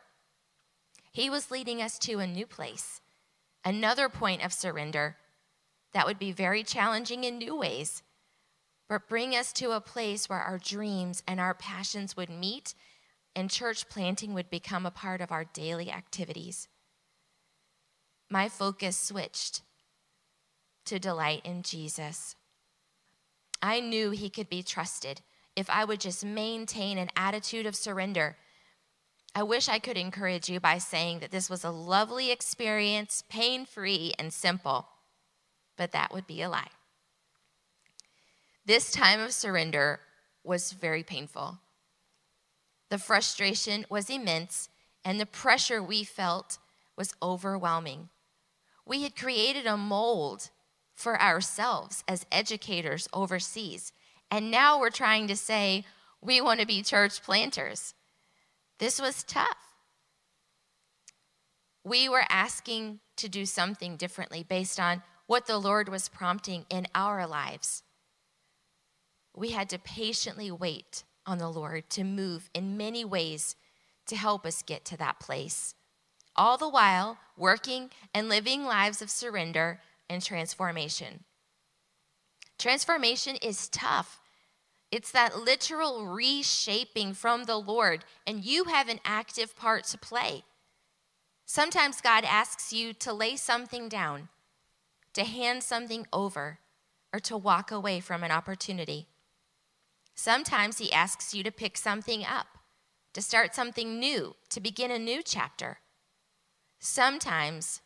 He 1.11 1.29
was 1.29 1.51
leading 1.51 1.81
us 1.81 1.99
to 1.99 2.19
a 2.19 2.27
new 2.27 2.45
place, 2.45 3.01
another 3.65 4.07
point 4.07 4.45
of 4.45 4.53
surrender 4.53 5.17
that 5.93 6.05
would 6.05 6.17
be 6.17 6.31
very 6.31 6.63
challenging 6.63 7.25
in 7.25 7.37
new 7.37 7.57
ways, 7.57 8.01
but 8.91 9.07
bring 9.07 9.33
us 9.33 9.53
to 9.53 9.71
a 9.71 9.79
place 9.79 10.27
where 10.27 10.41
our 10.41 10.57
dreams 10.57 11.23
and 11.25 11.39
our 11.39 11.53
passions 11.53 12.17
would 12.17 12.29
meet 12.29 12.73
and 13.33 13.49
church 13.49 13.87
planting 13.87 14.33
would 14.33 14.49
become 14.49 14.85
a 14.85 14.91
part 14.91 15.21
of 15.21 15.31
our 15.31 15.45
daily 15.45 15.89
activities. 15.89 16.67
My 18.29 18.49
focus 18.49 18.97
switched 18.97 19.61
to 20.83 20.99
delight 20.99 21.45
in 21.45 21.63
Jesus. 21.63 22.35
I 23.61 23.79
knew 23.79 24.11
he 24.11 24.29
could 24.29 24.49
be 24.49 24.61
trusted 24.61 25.21
if 25.55 25.69
I 25.69 25.85
would 25.85 26.01
just 26.01 26.25
maintain 26.25 26.97
an 26.97 27.11
attitude 27.15 27.65
of 27.65 27.77
surrender. 27.77 28.35
I 29.33 29.43
wish 29.43 29.69
I 29.69 29.79
could 29.79 29.95
encourage 29.95 30.49
you 30.49 30.59
by 30.59 30.79
saying 30.79 31.19
that 31.19 31.31
this 31.31 31.49
was 31.49 31.63
a 31.63 31.71
lovely 31.71 32.29
experience, 32.29 33.23
pain 33.29 33.65
free 33.65 34.11
and 34.19 34.33
simple, 34.33 34.89
but 35.77 35.93
that 35.93 36.11
would 36.13 36.27
be 36.27 36.41
a 36.41 36.49
lie. 36.49 36.71
This 38.65 38.91
time 38.91 39.19
of 39.19 39.33
surrender 39.33 39.99
was 40.43 40.71
very 40.71 41.03
painful. 41.03 41.59
The 42.89 42.97
frustration 42.97 43.85
was 43.89 44.09
immense, 44.09 44.69
and 45.03 45.19
the 45.19 45.25
pressure 45.25 45.81
we 45.81 46.03
felt 46.03 46.57
was 46.97 47.15
overwhelming. 47.23 48.09
We 48.85 49.03
had 49.03 49.15
created 49.15 49.65
a 49.65 49.77
mold 49.77 50.49
for 50.93 51.19
ourselves 51.19 52.03
as 52.07 52.25
educators 52.31 53.07
overseas, 53.13 53.93
and 54.29 54.51
now 54.51 54.79
we're 54.79 54.89
trying 54.89 55.27
to 55.27 55.35
say 55.35 55.85
we 56.21 56.41
want 56.41 56.59
to 56.59 56.67
be 56.67 56.83
church 56.83 57.23
planters. 57.23 57.95
This 58.77 59.01
was 59.01 59.23
tough. 59.23 59.57
We 61.83 62.07
were 62.07 62.25
asking 62.29 62.99
to 63.17 63.27
do 63.27 63.45
something 63.45 63.97
differently 63.97 64.43
based 64.43 64.79
on 64.79 65.01
what 65.25 65.47
the 65.47 65.57
Lord 65.57 65.89
was 65.89 66.09
prompting 66.09 66.65
in 66.69 66.87
our 66.93 67.25
lives. 67.25 67.83
We 69.35 69.51
had 69.51 69.69
to 69.69 69.79
patiently 69.79 70.51
wait 70.51 71.03
on 71.25 71.37
the 71.37 71.49
Lord 71.49 71.89
to 71.91 72.03
move 72.03 72.49
in 72.53 72.77
many 72.77 73.05
ways 73.05 73.55
to 74.07 74.15
help 74.15 74.45
us 74.45 74.61
get 74.61 74.83
to 74.85 74.97
that 74.97 75.19
place. 75.19 75.75
All 76.35 76.57
the 76.57 76.69
while 76.69 77.17
working 77.37 77.89
and 78.13 78.29
living 78.29 78.65
lives 78.65 79.01
of 79.01 79.09
surrender 79.09 79.79
and 80.09 80.23
transformation. 80.23 81.23
Transformation 82.57 83.37
is 83.41 83.69
tough. 83.69 84.19
It's 84.91 85.11
that 85.11 85.39
literal 85.39 86.05
reshaping 86.05 87.13
from 87.13 87.45
the 87.45 87.55
Lord, 87.55 88.03
and 88.27 88.43
you 88.43 88.65
have 88.65 88.89
an 88.89 88.99
active 89.05 89.55
part 89.55 89.85
to 89.85 89.97
play. 89.97 90.43
Sometimes 91.45 92.01
God 92.01 92.23
asks 92.25 92.73
you 92.73 92.93
to 92.93 93.13
lay 93.13 93.37
something 93.37 93.87
down, 93.87 94.29
to 95.13 95.23
hand 95.23 95.63
something 95.63 96.05
over, 96.11 96.59
or 97.13 97.19
to 97.21 97.37
walk 97.37 97.71
away 97.71 97.99
from 97.99 98.23
an 98.23 98.31
opportunity. 98.31 99.07
Sometimes 100.23 100.77
he 100.77 100.93
asks 100.93 101.33
you 101.33 101.41
to 101.41 101.51
pick 101.51 101.75
something 101.75 102.23
up, 102.23 102.59
to 103.13 103.23
start 103.23 103.55
something 103.55 103.99
new, 103.99 104.35
to 104.51 104.61
begin 104.61 104.91
a 104.91 104.99
new 104.99 105.23
chapter. 105.25 105.79
Sometimes, 106.79 107.81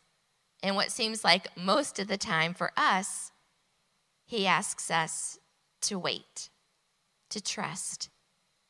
and 0.62 0.76
what 0.76 0.92
seems 0.92 1.24
like 1.24 1.56
most 1.56 1.98
of 1.98 2.08
the 2.08 2.18
time 2.18 2.52
for 2.52 2.72
us, 2.76 3.32
he 4.26 4.46
asks 4.46 4.90
us 4.90 5.38
to 5.80 5.98
wait, 5.98 6.50
to 7.30 7.40
trust, 7.40 8.10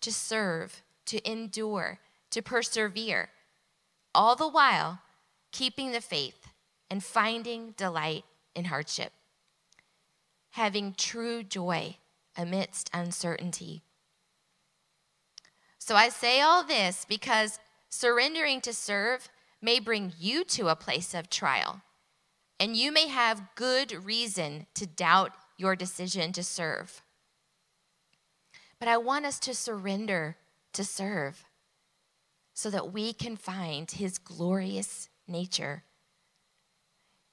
to 0.01 0.13
serve, 0.13 0.85
to 1.07 1.29
endure, 1.29 1.99
to 2.31 2.43
persevere, 2.43 3.31
all 4.15 4.37
the 4.37 4.47
while 4.47 5.01
keeping 5.51 5.91
the 5.91 6.01
faith 6.01 6.47
and 6.89 7.03
finding 7.03 7.73
delight 7.73 8.23
in 8.55 8.67
hardship, 8.67 9.11
having 10.53 10.95
true 10.97 11.43
joy 11.43 11.97
amidst 12.37 12.91
uncertainty. 12.93 13.83
So 15.79 15.95
I 15.95 16.09
say 16.09 16.41
all 16.41 16.65
this 16.65 17.07
because 17.09 17.59
surrendering 17.89 18.61
to 18.63 18.73
serve 18.73 19.29
may 19.63 19.79
bring 19.81 20.13
you 20.19 20.45
to 20.45 20.69
a 20.69 20.77
place 20.77 21.15
of 21.15 21.31
trial, 21.31 21.81
and 22.59 22.77
you 22.77 22.93
may 22.93 23.09
have 23.09 23.55
good 23.55 24.05
reason 24.05 24.67
to 24.75 24.87
doubt 24.87 25.33
your 25.57 25.77
decision 25.77 26.33
to 26.33 26.43
serve. 26.43 27.03
But 28.79 28.89
I 28.89 28.97
want 28.97 29.27
us 29.27 29.39
to 29.41 29.55
surrender 29.55 30.37
to 30.73 30.85
serve 30.85 31.45
so 32.53 32.69
that 32.71 32.93
we 32.93 33.13
can 33.13 33.37
find 33.37 33.91
his 33.91 34.19
glorious 34.19 35.09
nature 35.27 35.85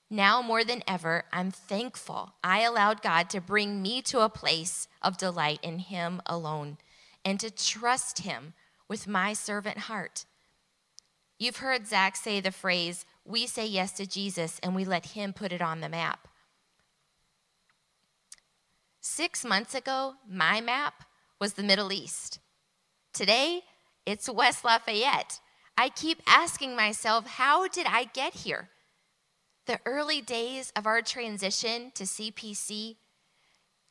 now 0.09 0.41
more 0.41 0.63
than 0.63 0.83
ever, 0.87 1.23
I'm 1.31 1.51
thankful 1.51 2.33
I 2.43 2.61
allowed 2.61 3.01
God 3.01 3.29
to 3.31 3.41
bring 3.41 3.81
me 3.81 4.01
to 4.03 4.19
a 4.19 4.29
place 4.29 4.87
of 5.01 5.17
delight 5.17 5.59
in 5.63 5.79
Him 5.79 6.21
alone 6.25 6.77
and 7.25 7.39
to 7.39 7.49
trust 7.49 8.19
Him 8.19 8.53
with 8.87 9.07
my 9.07 9.33
servant 9.33 9.79
heart. 9.79 10.25
You've 11.39 11.57
heard 11.57 11.87
Zach 11.87 12.15
say 12.15 12.39
the 12.39 12.51
phrase, 12.51 13.05
we 13.25 13.47
say 13.47 13.65
yes 13.65 13.91
to 13.93 14.05
Jesus 14.05 14.59
and 14.61 14.75
we 14.75 14.85
let 14.85 15.07
Him 15.07 15.33
put 15.33 15.51
it 15.51 15.61
on 15.61 15.81
the 15.81 15.89
map. 15.89 16.27
Six 19.01 19.43
months 19.43 19.75
ago, 19.75 20.13
my 20.29 20.61
map 20.61 21.03
was 21.39 21.53
the 21.53 21.63
Middle 21.63 21.91
East. 21.91 22.39
Today, 23.11 23.61
it's 24.05 24.29
West 24.29 24.63
Lafayette. 24.63 25.39
I 25.77 25.89
keep 25.89 26.21
asking 26.27 26.75
myself, 26.75 27.25
how 27.25 27.67
did 27.67 27.85
I 27.87 28.05
get 28.05 28.33
here? 28.33 28.69
The 29.65 29.79
early 29.85 30.21
days 30.21 30.71
of 30.75 30.85
our 30.85 31.01
transition 31.01 31.91
to 31.95 32.03
CPC, 32.03 32.97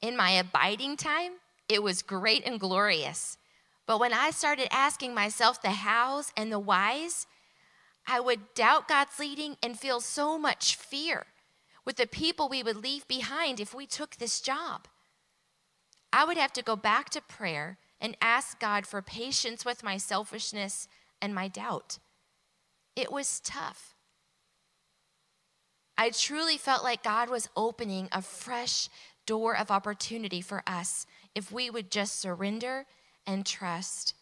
in 0.00 0.16
my 0.16 0.32
abiding 0.32 0.96
time, 0.96 1.32
it 1.68 1.82
was 1.82 2.02
great 2.02 2.44
and 2.44 2.58
glorious. 2.58 3.38
But 3.86 4.00
when 4.00 4.12
I 4.12 4.30
started 4.30 4.68
asking 4.70 5.14
myself 5.14 5.62
the 5.62 5.70
hows 5.70 6.32
and 6.36 6.52
the 6.52 6.58
whys, 6.58 7.26
I 8.06 8.20
would 8.20 8.54
doubt 8.54 8.88
God's 8.88 9.18
leading 9.18 9.56
and 9.62 9.78
feel 9.78 10.00
so 10.00 10.38
much 10.38 10.76
fear 10.76 11.26
with 11.84 11.96
the 11.96 12.06
people 12.06 12.48
we 12.48 12.62
would 12.62 12.76
leave 12.76 13.06
behind 13.08 13.60
if 13.60 13.74
we 13.74 13.86
took 13.86 14.16
this 14.16 14.40
job. 14.40 14.86
I 16.12 16.24
would 16.24 16.36
have 16.36 16.52
to 16.54 16.62
go 16.62 16.76
back 16.76 17.10
to 17.10 17.20
prayer 17.20 17.78
and 18.00 18.16
ask 18.20 18.58
God 18.60 18.86
for 18.86 19.00
patience 19.00 19.64
with 19.64 19.82
my 19.82 19.96
selfishness 19.96 20.88
and 21.20 21.34
my 21.34 21.48
doubt. 21.48 21.98
It 22.94 23.10
was 23.10 23.40
tough. 23.40 23.91
I 26.02 26.10
truly 26.10 26.58
felt 26.58 26.82
like 26.82 27.04
God 27.04 27.30
was 27.30 27.48
opening 27.56 28.08
a 28.10 28.22
fresh 28.22 28.88
door 29.24 29.56
of 29.56 29.70
opportunity 29.70 30.40
for 30.40 30.64
us 30.66 31.06
if 31.32 31.52
we 31.52 31.70
would 31.70 31.92
just 31.92 32.18
surrender 32.18 32.86
and 33.24 33.46
trust. 33.46 34.12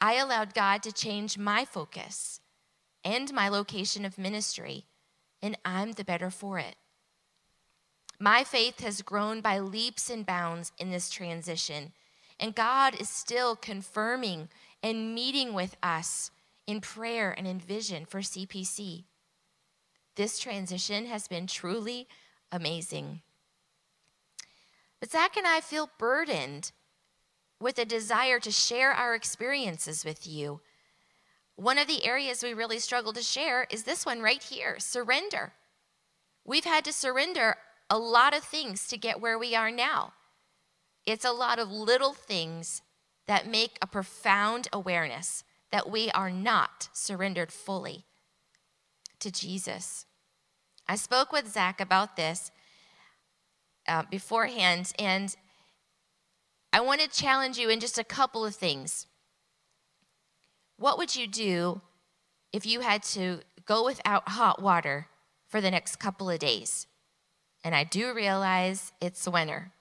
I 0.00 0.14
allowed 0.14 0.52
God 0.52 0.82
to 0.82 0.90
change 0.90 1.38
my 1.38 1.64
focus 1.64 2.40
and 3.04 3.32
my 3.32 3.48
location 3.48 4.04
of 4.04 4.18
ministry, 4.18 4.86
and 5.40 5.56
I'm 5.64 5.92
the 5.92 6.02
better 6.02 6.28
for 6.28 6.58
it. 6.58 6.74
My 8.18 8.42
faith 8.42 8.80
has 8.80 9.00
grown 9.00 9.40
by 9.40 9.60
leaps 9.60 10.10
and 10.10 10.26
bounds 10.26 10.72
in 10.76 10.90
this 10.90 11.08
transition, 11.08 11.92
and 12.40 12.52
God 12.52 13.00
is 13.00 13.08
still 13.08 13.54
confirming 13.54 14.48
and 14.82 15.14
meeting 15.14 15.54
with 15.54 15.76
us 15.84 16.32
in 16.66 16.80
prayer 16.80 17.30
and 17.30 17.46
in 17.46 17.60
vision 17.60 18.04
for 18.04 18.22
CPC. 18.22 19.04
This 20.16 20.38
transition 20.38 21.06
has 21.06 21.26
been 21.26 21.46
truly 21.46 22.06
amazing. 22.52 23.22
But 25.00 25.10
Zach 25.10 25.36
and 25.36 25.46
I 25.46 25.60
feel 25.60 25.90
burdened 25.98 26.70
with 27.60 27.78
a 27.78 27.84
desire 27.84 28.38
to 28.40 28.50
share 28.50 28.92
our 28.92 29.14
experiences 29.14 30.04
with 30.04 30.26
you. 30.26 30.60
One 31.56 31.78
of 31.78 31.88
the 31.88 32.04
areas 32.04 32.42
we 32.42 32.54
really 32.54 32.78
struggle 32.78 33.12
to 33.12 33.22
share 33.22 33.66
is 33.70 33.84
this 33.84 34.06
one 34.06 34.20
right 34.20 34.42
here 34.42 34.76
surrender. 34.78 35.52
We've 36.44 36.64
had 36.64 36.84
to 36.84 36.92
surrender 36.92 37.56
a 37.90 37.98
lot 37.98 38.36
of 38.36 38.44
things 38.44 38.86
to 38.88 38.98
get 38.98 39.20
where 39.20 39.38
we 39.38 39.54
are 39.54 39.70
now. 39.70 40.12
It's 41.06 41.24
a 41.24 41.32
lot 41.32 41.58
of 41.58 41.70
little 41.70 42.12
things 42.12 42.82
that 43.26 43.48
make 43.48 43.78
a 43.80 43.86
profound 43.86 44.68
awareness 44.72 45.44
that 45.70 45.90
we 45.90 46.10
are 46.10 46.30
not 46.30 46.88
surrendered 46.92 47.52
fully 47.52 48.04
to 49.20 49.30
Jesus. 49.30 50.06
I 50.88 50.96
spoke 50.96 51.32
with 51.32 51.52
Zach 51.52 51.80
about 51.80 52.16
this 52.16 52.50
uh, 53.88 54.02
beforehand, 54.10 54.92
and 54.98 55.34
I 56.72 56.80
want 56.80 57.00
to 57.00 57.08
challenge 57.08 57.58
you 57.58 57.68
in 57.68 57.80
just 57.80 57.98
a 57.98 58.04
couple 58.04 58.44
of 58.44 58.54
things. 58.54 59.06
What 60.76 60.98
would 60.98 61.14
you 61.14 61.26
do 61.26 61.80
if 62.52 62.66
you 62.66 62.80
had 62.80 63.02
to 63.04 63.40
go 63.64 63.84
without 63.84 64.28
hot 64.30 64.60
water 64.60 65.08
for 65.48 65.60
the 65.60 65.70
next 65.70 65.96
couple 65.96 66.28
of 66.28 66.38
days? 66.38 66.86
And 67.62 67.74
I 67.74 67.84
do 67.84 68.12
realize 68.12 68.92
it's 69.00 69.26
winter. 69.26 69.72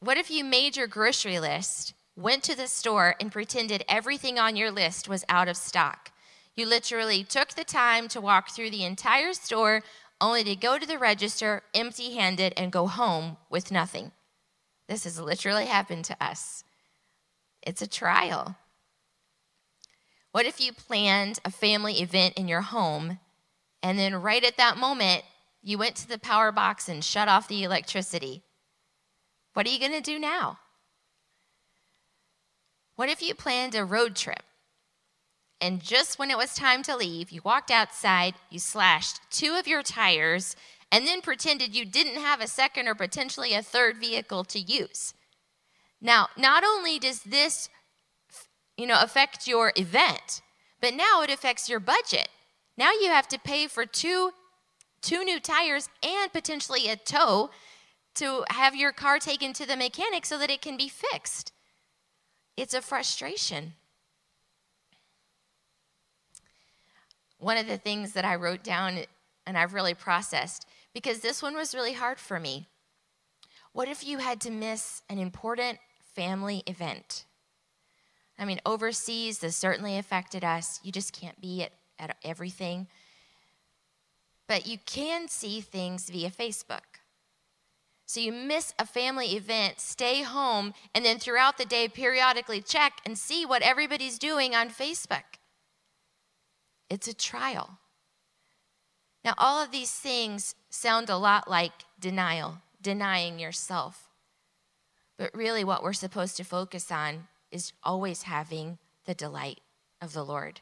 What 0.00 0.18
if 0.18 0.30
you 0.30 0.44
made 0.44 0.76
your 0.76 0.86
grocery 0.86 1.38
list, 1.38 1.94
went 2.16 2.42
to 2.44 2.56
the 2.56 2.66
store, 2.66 3.16
and 3.20 3.30
pretended 3.30 3.84
everything 3.88 4.38
on 4.38 4.56
your 4.56 4.70
list 4.70 5.08
was 5.08 5.24
out 5.28 5.48
of 5.48 5.56
stock? 5.56 6.09
You 6.56 6.66
literally 6.66 7.24
took 7.24 7.50
the 7.50 7.64
time 7.64 8.08
to 8.08 8.20
walk 8.20 8.50
through 8.50 8.70
the 8.70 8.84
entire 8.84 9.32
store 9.32 9.82
only 10.20 10.44
to 10.44 10.54
go 10.56 10.78
to 10.78 10.86
the 10.86 10.98
register 10.98 11.62
empty 11.74 12.14
handed 12.14 12.52
and 12.56 12.72
go 12.72 12.86
home 12.86 13.38
with 13.48 13.70
nothing. 13.70 14.12
This 14.88 15.04
has 15.04 15.18
literally 15.18 15.66
happened 15.66 16.04
to 16.06 16.22
us. 16.22 16.64
It's 17.62 17.80
a 17.80 17.86
trial. 17.86 18.56
What 20.32 20.46
if 20.46 20.60
you 20.60 20.72
planned 20.72 21.38
a 21.44 21.50
family 21.50 22.00
event 22.00 22.34
in 22.34 22.48
your 22.48 22.60
home 22.60 23.18
and 23.82 23.98
then 23.98 24.20
right 24.20 24.44
at 24.44 24.56
that 24.56 24.76
moment 24.76 25.24
you 25.62 25.78
went 25.78 25.96
to 25.96 26.08
the 26.08 26.18
power 26.18 26.52
box 26.52 26.88
and 26.88 27.04
shut 27.04 27.28
off 27.28 27.48
the 27.48 27.64
electricity? 27.64 28.42
What 29.54 29.66
are 29.66 29.70
you 29.70 29.80
going 29.80 29.92
to 29.92 30.00
do 30.00 30.18
now? 30.18 30.58
What 32.96 33.08
if 33.08 33.22
you 33.22 33.34
planned 33.34 33.74
a 33.74 33.84
road 33.84 34.14
trip 34.14 34.42
and 35.60 35.82
just 35.82 36.18
when 36.18 36.30
it 36.30 36.38
was 36.38 36.54
time 36.54 36.82
to 36.84 36.96
leave, 36.96 37.30
you 37.30 37.42
walked 37.44 37.70
outside, 37.70 38.34
you 38.48 38.58
slashed 38.58 39.20
two 39.30 39.54
of 39.54 39.66
your 39.66 39.82
tires, 39.82 40.56
and 40.90 41.06
then 41.06 41.20
pretended 41.20 41.76
you 41.76 41.84
didn't 41.84 42.20
have 42.20 42.40
a 42.40 42.46
second 42.46 42.88
or 42.88 42.94
potentially 42.94 43.54
a 43.54 43.62
third 43.62 43.98
vehicle 43.98 44.44
to 44.44 44.58
use. 44.58 45.14
Now, 46.00 46.28
not 46.36 46.64
only 46.64 46.98
does 46.98 47.22
this 47.22 47.68
you 48.80 48.86
know 48.86 49.00
affect 49.00 49.46
your 49.46 49.72
event, 49.76 50.40
but 50.80 50.94
now 50.94 51.20
it 51.22 51.30
affects 51.30 51.68
your 51.68 51.80
budget. 51.80 52.28
Now 52.78 52.92
you 52.92 53.08
have 53.08 53.28
to 53.28 53.38
pay 53.38 53.66
for 53.66 53.84
two 53.84 54.32
two 55.02 55.22
new 55.24 55.38
tires 55.38 55.88
and 56.02 56.32
potentially 56.32 56.88
a 56.88 56.96
tow 56.96 57.50
to 58.14 58.44
have 58.48 58.74
your 58.74 58.92
car 58.92 59.18
taken 59.18 59.52
to 59.52 59.66
the 59.66 59.76
mechanic 59.76 60.24
so 60.26 60.38
that 60.38 60.50
it 60.50 60.62
can 60.62 60.76
be 60.76 60.88
fixed. 60.88 61.52
It's 62.56 62.74
a 62.74 62.82
frustration. 62.82 63.74
One 67.40 67.56
of 67.56 67.66
the 67.66 67.78
things 67.78 68.12
that 68.12 68.24
I 68.24 68.36
wrote 68.36 68.62
down 68.62 69.00
and 69.46 69.58
I've 69.58 69.74
really 69.74 69.94
processed 69.94 70.66
because 70.94 71.20
this 71.20 71.42
one 71.42 71.54
was 71.56 71.74
really 71.74 71.94
hard 71.94 72.18
for 72.18 72.38
me. 72.38 72.68
What 73.72 73.88
if 73.88 74.04
you 74.04 74.18
had 74.18 74.40
to 74.42 74.50
miss 74.50 75.02
an 75.08 75.18
important 75.18 75.78
family 76.14 76.62
event? 76.66 77.24
I 78.38 78.44
mean, 78.44 78.60
overseas, 78.64 79.38
this 79.38 79.56
certainly 79.56 79.98
affected 79.98 80.44
us. 80.44 80.80
You 80.82 80.92
just 80.92 81.12
can't 81.12 81.40
be 81.40 81.62
at, 81.62 81.72
at 81.98 82.16
everything. 82.24 82.88
But 84.48 84.66
you 84.66 84.78
can 84.86 85.28
see 85.28 85.60
things 85.60 86.10
via 86.10 86.30
Facebook. 86.30 87.00
So 88.06 88.18
you 88.18 88.32
miss 88.32 88.74
a 88.78 88.86
family 88.86 89.36
event, 89.36 89.78
stay 89.78 90.22
home, 90.22 90.74
and 90.94 91.04
then 91.04 91.18
throughout 91.18 91.58
the 91.58 91.64
day, 91.64 91.86
periodically 91.86 92.60
check 92.60 92.94
and 93.06 93.16
see 93.16 93.46
what 93.46 93.62
everybody's 93.62 94.18
doing 94.18 94.52
on 94.52 94.70
Facebook. 94.70 95.38
It's 96.90 97.06
a 97.06 97.14
trial. 97.14 97.78
Now, 99.24 99.34
all 99.38 99.62
of 99.62 99.70
these 99.70 99.92
things 99.92 100.54
sound 100.70 101.08
a 101.08 101.16
lot 101.16 101.48
like 101.48 101.72
denial, 101.98 102.58
denying 102.82 103.38
yourself. 103.38 104.08
But 105.16 105.34
really, 105.34 105.62
what 105.62 105.82
we're 105.82 105.92
supposed 105.92 106.36
to 106.38 106.44
focus 106.44 106.90
on 106.90 107.28
is 107.52 107.72
always 107.82 108.24
having 108.24 108.78
the 109.04 109.14
delight 109.14 109.60
of 110.00 110.12
the 110.12 110.24
Lord. 110.24 110.60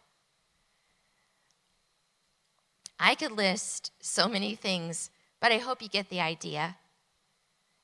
I 3.01 3.15
could 3.15 3.33
list 3.33 3.93
so 4.01 4.29
many 4.29 4.55
things, 4.55 5.11
but 5.41 5.53
I 5.53 5.59
hope 5.59 5.81
you 5.81 5.89
get 5.89 6.11
the 6.11 6.21
idea. 6.21 6.77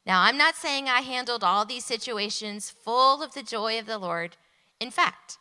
Now, 0.05 0.23
I'm 0.23 0.37
not 0.37 0.57
saying 0.57 0.89
I 0.89 1.01
handled 1.01 1.45
all 1.45 1.65
these 1.65 1.85
situations 1.85 2.69
full 2.69 3.23
of 3.23 3.33
the 3.33 3.43
joy 3.43 3.79
of 3.79 3.87
the 3.87 3.97
Lord. 3.97 4.37
In 4.81 4.91
fact, 4.91 5.39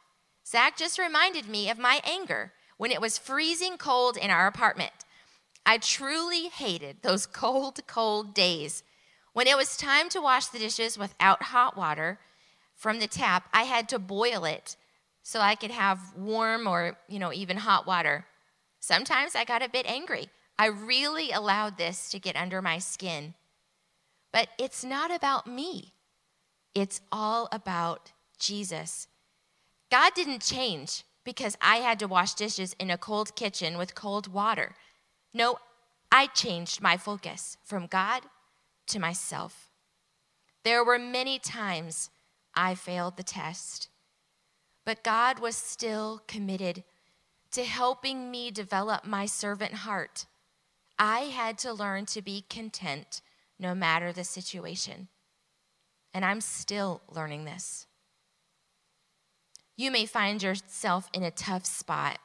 Zach 0.47 0.77
just 0.77 0.99
reminded 0.99 1.49
me 1.49 1.69
of 1.69 1.79
my 1.79 1.99
anger 2.05 2.53
when 2.83 2.91
it 2.91 2.99
was 2.99 3.17
freezing 3.17 3.77
cold 3.77 4.17
in 4.17 4.29
our 4.29 4.45
apartment. 4.45 4.91
I 5.65 5.77
truly 5.77 6.49
hated 6.49 6.97
those 7.01 7.25
cold, 7.43 7.79
cold 7.87 8.33
days. 8.33 8.83
When 9.31 9.47
it 9.47 9.55
was 9.55 9.77
time 9.77 10.09
to 10.09 10.19
wash 10.19 10.47
the 10.47 10.59
dishes 10.59 10.97
without 10.97 11.43
hot 11.43 11.77
water 11.77 12.19
from 12.75 12.99
the 12.99 13.07
tap, 13.07 13.47
I 13.53 13.63
had 13.63 13.87
to 13.87 13.99
boil 13.99 14.43
it 14.43 14.75
so 15.21 15.39
I 15.39 15.55
could 15.55 15.71
have 15.71 16.13
warm 16.17 16.67
or, 16.67 16.97
you 17.07 17.19
know, 17.19 17.31
even 17.31 17.55
hot 17.55 17.87
water. 17.87 18.25
Sometimes 18.81 19.33
I 19.33 19.45
got 19.45 19.63
a 19.63 19.69
bit 19.69 19.85
angry. 19.85 20.27
I 20.59 20.65
really 20.65 21.31
allowed 21.31 21.77
this 21.77 22.09
to 22.09 22.19
get 22.19 22.35
under 22.35 22.61
my 22.61 22.79
skin. 22.79 23.33
But 24.33 24.49
it's 24.59 24.83
not 24.83 25.09
about 25.09 25.47
me, 25.47 25.93
it's 26.75 26.99
all 27.13 27.47
about 27.49 28.11
Jesus. 28.37 29.07
God 29.89 30.11
didn't 30.15 30.41
change 30.41 31.05
because 31.23 31.57
I 31.61 31.77
had 31.77 31.99
to 31.99 32.07
wash 32.07 32.33
dishes 32.33 32.75
in 32.79 32.89
a 32.89 32.97
cold 32.97 33.35
kitchen 33.35 33.77
with 33.77 33.95
cold 33.95 34.27
water. 34.27 34.75
No, 35.33 35.57
I 36.11 36.27
changed 36.27 36.81
my 36.81 36.97
focus 36.97 37.57
from 37.63 37.87
God 37.87 38.23
to 38.87 38.99
myself. 38.99 39.69
There 40.63 40.83
were 40.83 40.99
many 40.99 41.39
times 41.39 42.09
I 42.55 42.75
failed 42.75 43.17
the 43.17 43.23
test, 43.23 43.89
but 44.85 45.03
God 45.03 45.39
was 45.39 45.55
still 45.55 46.21
committed 46.27 46.83
to 47.51 47.63
helping 47.63 48.31
me 48.31 48.51
develop 48.51 49.05
my 49.05 49.25
servant 49.25 49.73
heart. 49.73 50.25
I 50.97 51.21
had 51.21 51.57
to 51.59 51.73
learn 51.73 52.05
to 52.07 52.21
be 52.21 52.45
content 52.49 53.21
no 53.59 53.73
matter 53.73 54.11
the 54.11 54.23
situation. 54.23 55.07
And 56.13 56.23
I'm 56.23 56.41
still 56.41 57.01
learning 57.09 57.45
this 57.45 57.87
you 59.75 59.89
may 59.89 60.05
find 60.05 60.43
yourself 60.43 61.09
in 61.13 61.23
a 61.23 61.31
tough 61.31 61.65
spot 61.65 62.19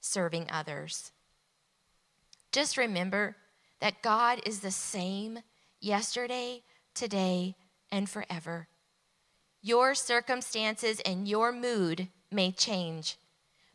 serving 0.00 0.46
others. 0.50 1.12
Just 2.52 2.76
remember 2.76 3.36
that 3.80 4.02
God 4.02 4.40
is 4.44 4.60
the 4.60 4.70
same 4.70 5.40
yesterday, 5.80 6.62
today, 6.94 7.56
and 7.90 8.08
forever. 8.08 8.68
Your 9.62 9.94
circumstances 9.94 11.00
and 11.06 11.26
your 11.26 11.52
mood 11.52 12.08
may 12.30 12.52
change, 12.52 13.16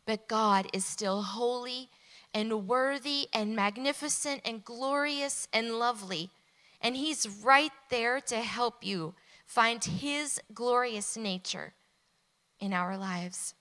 but 0.06 0.28
God 0.28 0.68
is 0.72 0.84
still 0.84 1.22
holy 1.22 1.88
and 2.32 2.68
worthy 2.68 3.28
and 3.32 3.56
magnificent 3.56 4.40
and 4.44 4.64
glorious 4.64 5.48
and 5.52 5.74
lovely. 5.74 6.30
And 6.80 6.96
He's 6.96 7.28
right 7.42 7.72
there 7.90 8.20
to 8.20 8.36
help 8.36 8.84
you 8.84 9.14
find 9.46 9.84
His 9.84 10.40
glorious 10.54 11.16
nature 11.16 11.74
in 12.60 12.72
our 12.72 12.96
lives. 12.96 13.54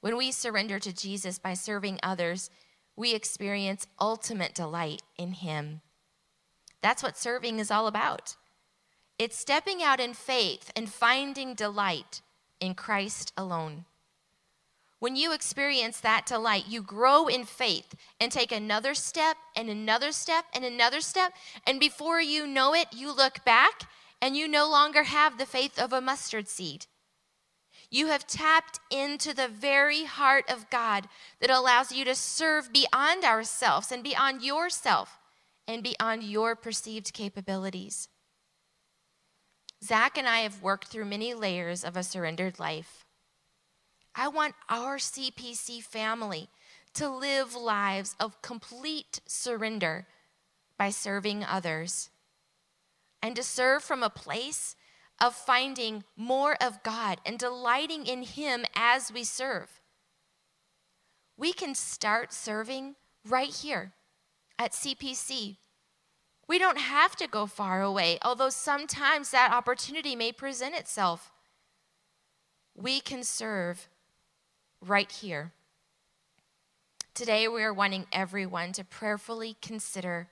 When 0.00 0.16
we 0.16 0.32
surrender 0.32 0.78
to 0.78 0.92
Jesus 0.92 1.38
by 1.38 1.54
serving 1.54 2.00
others, 2.02 2.50
we 2.96 3.14
experience 3.14 3.86
ultimate 4.00 4.54
delight 4.54 5.02
in 5.16 5.32
Him. 5.32 5.80
That's 6.82 7.02
what 7.02 7.16
serving 7.16 7.58
is 7.58 7.70
all 7.70 7.86
about. 7.86 8.36
It's 9.18 9.38
stepping 9.38 9.82
out 9.82 10.00
in 10.00 10.14
faith 10.14 10.72
and 10.74 10.88
finding 10.88 11.54
delight 11.54 12.22
in 12.60 12.74
Christ 12.74 13.32
alone. 13.36 13.84
When 14.98 15.16
you 15.16 15.32
experience 15.32 15.98
that 16.00 16.26
delight, 16.26 16.64
you 16.68 16.80
grow 16.80 17.26
in 17.26 17.44
faith 17.44 17.94
and 18.20 18.30
take 18.30 18.52
another 18.52 18.94
step 18.94 19.36
and 19.56 19.68
another 19.68 20.12
step 20.12 20.44
and 20.54 20.64
another 20.64 21.00
step. 21.00 21.32
And 21.66 21.80
before 21.80 22.20
you 22.20 22.46
know 22.46 22.72
it, 22.74 22.86
you 22.92 23.14
look 23.14 23.44
back 23.44 23.88
and 24.20 24.36
you 24.36 24.46
no 24.46 24.70
longer 24.70 25.02
have 25.02 25.38
the 25.38 25.46
faith 25.46 25.76
of 25.76 25.92
a 25.92 26.00
mustard 26.00 26.48
seed. 26.48 26.86
You 27.92 28.06
have 28.06 28.26
tapped 28.26 28.80
into 28.90 29.34
the 29.34 29.48
very 29.48 30.04
heart 30.04 30.50
of 30.50 30.70
God 30.70 31.08
that 31.40 31.50
allows 31.50 31.92
you 31.92 32.06
to 32.06 32.14
serve 32.14 32.72
beyond 32.72 33.22
ourselves 33.22 33.92
and 33.92 34.02
beyond 34.02 34.40
yourself 34.40 35.18
and 35.68 35.82
beyond 35.82 36.22
your 36.22 36.56
perceived 36.56 37.12
capabilities. 37.12 38.08
Zach 39.84 40.16
and 40.16 40.26
I 40.26 40.38
have 40.38 40.62
worked 40.62 40.88
through 40.88 41.04
many 41.04 41.34
layers 41.34 41.84
of 41.84 41.94
a 41.94 42.02
surrendered 42.02 42.58
life. 42.58 43.04
I 44.14 44.28
want 44.28 44.54
our 44.70 44.96
CPC 44.96 45.82
family 45.82 46.48
to 46.94 47.10
live 47.10 47.54
lives 47.54 48.16
of 48.18 48.40
complete 48.40 49.20
surrender 49.26 50.06
by 50.78 50.88
serving 50.88 51.44
others 51.44 52.08
and 53.22 53.36
to 53.36 53.42
serve 53.42 53.82
from 53.82 54.02
a 54.02 54.08
place 54.08 54.76
of 55.22 55.36
finding 55.36 56.02
more 56.16 56.56
of 56.60 56.82
God 56.82 57.20
and 57.24 57.38
delighting 57.38 58.06
in 58.06 58.24
Him 58.24 58.64
as 58.74 59.12
we 59.12 59.22
serve. 59.22 59.80
We 61.36 61.52
can 61.52 61.76
start 61.76 62.32
serving 62.32 62.96
right 63.24 63.54
here 63.54 63.92
at 64.58 64.72
CPC. 64.72 65.56
We 66.48 66.58
don't 66.58 66.78
have 66.78 67.14
to 67.16 67.28
go 67.28 67.46
far 67.46 67.82
away, 67.82 68.18
although 68.22 68.50
sometimes 68.50 69.30
that 69.30 69.52
opportunity 69.52 70.16
may 70.16 70.32
present 70.32 70.74
itself. 70.74 71.30
We 72.74 73.00
can 73.00 73.22
serve 73.22 73.88
right 74.84 75.10
here. 75.10 75.52
Today, 77.14 77.46
we 77.46 77.62
are 77.62 77.72
wanting 77.72 78.06
everyone 78.12 78.72
to 78.72 78.84
prayerfully 78.84 79.56
consider 79.62 80.28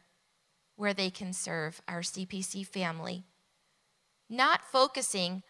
where 0.74 0.94
they 0.94 1.10
can 1.10 1.32
serve 1.32 1.80
our 1.86 2.00
CPC 2.00 2.66
family 2.66 3.24
not 4.30 4.64
focusing 4.64 5.42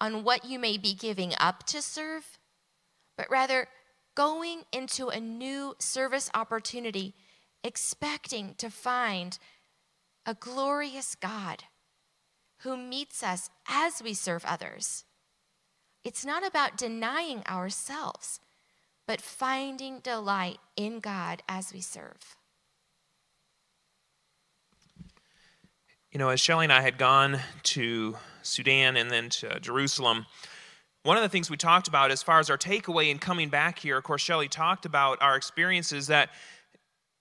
on 0.00 0.24
what 0.24 0.44
you 0.44 0.58
may 0.58 0.78
be 0.78 0.94
giving 0.94 1.32
up 1.38 1.64
to 1.66 1.80
serve, 1.80 2.38
but 3.16 3.30
rather 3.30 3.68
going 4.14 4.62
into 4.72 5.08
a 5.08 5.20
new 5.20 5.74
service 5.78 6.30
opportunity, 6.34 7.14
expecting 7.62 8.54
to 8.56 8.70
find 8.70 9.38
a 10.26 10.34
glorious 10.34 11.14
God 11.14 11.64
who 12.62 12.76
meets 12.76 13.22
us 13.22 13.50
as 13.68 14.02
we 14.02 14.14
serve 14.14 14.44
others. 14.44 15.04
It's 16.04 16.24
not 16.24 16.46
about 16.46 16.76
denying 16.76 17.42
ourselves, 17.48 18.40
but 19.06 19.20
finding 19.20 20.00
delight 20.00 20.58
in 20.76 21.00
God 21.00 21.42
as 21.48 21.72
we 21.72 21.80
serve. 21.80 22.36
You 26.12 26.18
know, 26.18 26.28
as 26.28 26.40
Shelly 26.40 26.66
and 26.66 26.72
I 26.74 26.82
had 26.82 26.98
gone 26.98 27.40
to 27.62 28.18
Sudan 28.42 28.98
and 28.98 29.10
then 29.10 29.30
to 29.30 29.58
Jerusalem, 29.60 30.26
one 31.04 31.16
of 31.16 31.22
the 31.22 31.28
things 31.30 31.48
we 31.48 31.56
talked 31.56 31.88
about 31.88 32.10
as 32.10 32.22
far 32.22 32.38
as 32.38 32.50
our 32.50 32.58
takeaway 32.58 33.10
in 33.10 33.18
coming 33.18 33.48
back 33.48 33.78
here, 33.78 33.96
of 33.96 34.04
course, 34.04 34.20
Shelly 34.20 34.46
talked 34.46 34.84
about 34.84 35.22
our 35.22 35.36
experiences 35.36 36.08
that 36.08 36.28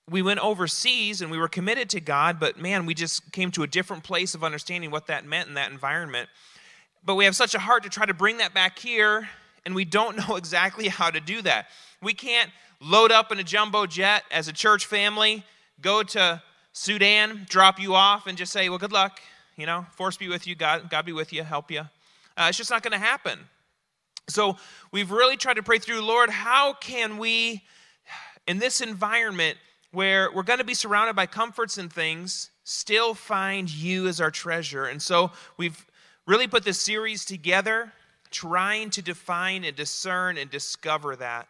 we 0.10 0.21
went 0.21 0.41
overseas 0.41 1.21
and 1.21 1.32
we 1.32 1.38
were 1.38 1.47
committed 1.47 1.89
to 1.91 2.01
God, 2.01 2.38
but 2.38 2.60
man, 2.60 2.86
we 2.86 2.93
just 2.93 3.32
came 3.32 3.49
to 3.51 3.63
a 3.63 3.67
different 3.67 4.04
place 4.04 4.36
of 4.36 4.43
understanding 4.43 4.91
what 4.91 5.08
that 5.08 5.25
meant 5.25 5.47
in 5.47 5.54
that 5.54 5.71
environment. 5.71 6.27
But 7.01 7.15
we 7.15 7.23
have 7.23 7.36
such 7.38 7.56
a 7.56 7.60
heart 7.60 7.84
to 7.84 7.89
try 7.89 8.06
to 8.06 8.13
bring 8.13 8.39
that 8.39 8.54
back 8.54 8.77
here, 8.77 9.30
and 9.65 9.73
we 9.73 9.86
don't 9.86 10.17
know 10.27 10.36
exactly 10.36 10.89
how 10.89 11.10
to 11.10 11.21
do 11.21 11.41
that. 11.43 11.67
We 12.01 12.13
can't 12.13 12.49
load 12.82 13.13
up 13.13 13.32
in 13.32 13.39
a 13.39 13.43
jumbo 13.43 13.86
jet 13.86 14.23
as 14.32 14.49
a 14.49 14.54
church 14.54 14.86
family, 14.86 15.45
go 15.80 16.04
to 16.04 16.43
Sudan 16.73 17.45
drop 17.49 17.79
you 17.79 17.95
off 17.95 18.27
and 18.27 18.38
just 18.38 18.51
say, 18.51 18.69
well, 18.69 18.77
good 18.77 18.91
luck, 18.91 19.19
you 19.57 19.65
know, 19.65 19.86
force 19.93 20.17
be 20.17 20.29
with 20.29 20.47
you, 20.47 20.55
God, 20.55 20.89
God 20.89 21.05
be 21.05 21.12
with 21.12 21.34
you, 21.34 21.43
help 21.43 21.69
you. 21.69 21.81
Uh, 22.38 22.45
it's 22.47 22.57
just 22.57 22.69
not 22.69 22.81
going 22.81 22.93
to 22.93 22.97
happen. 22.97 23.39
So 24.29 24.55
we've 24.91 25.12
really 25.12 25.38
tried 25.38 25.55
to 25.55 25.63
pray 25.63 25.79
through, 25.79 26.01
Lord, 26.01 26.29
how 26.29 26.73
can 26.73 27.17
we, 27.17 27.63
in 28.47 28.60
this 28.60 28.79
environment 28.79 29.57
where 29.91 30.31
we're 30.31 30.43
going 30.43 30.60
to 30.60 30.65
be 30.65 30.73
surrounded 30.73 31.15
by 31.15 31.25
comforts 31.25 31.77
and 31.77 31.91
things, 31.91 32.51
still 32.63 33.13
find 33.13 33.69
you 33.69 34.07
as 34.07 34.21
our 34.21 34.31
treasure? 34.31 34.86
And 34.86 35.01
so 35.01 35.31
we've 35.57 35.86
really 36.25 36.47
put 36.47 36.63
this 36.63 36.79
series 36.79 37.25
together, 37.25 37.91
trying 38.29 38.89
to 38.91 39.01
define 39.01 39.65
and 39.65 39.75
discern 39.75 40.38
and 40.38 40.49
discover 40.49 41.17
that. 41.17 41.49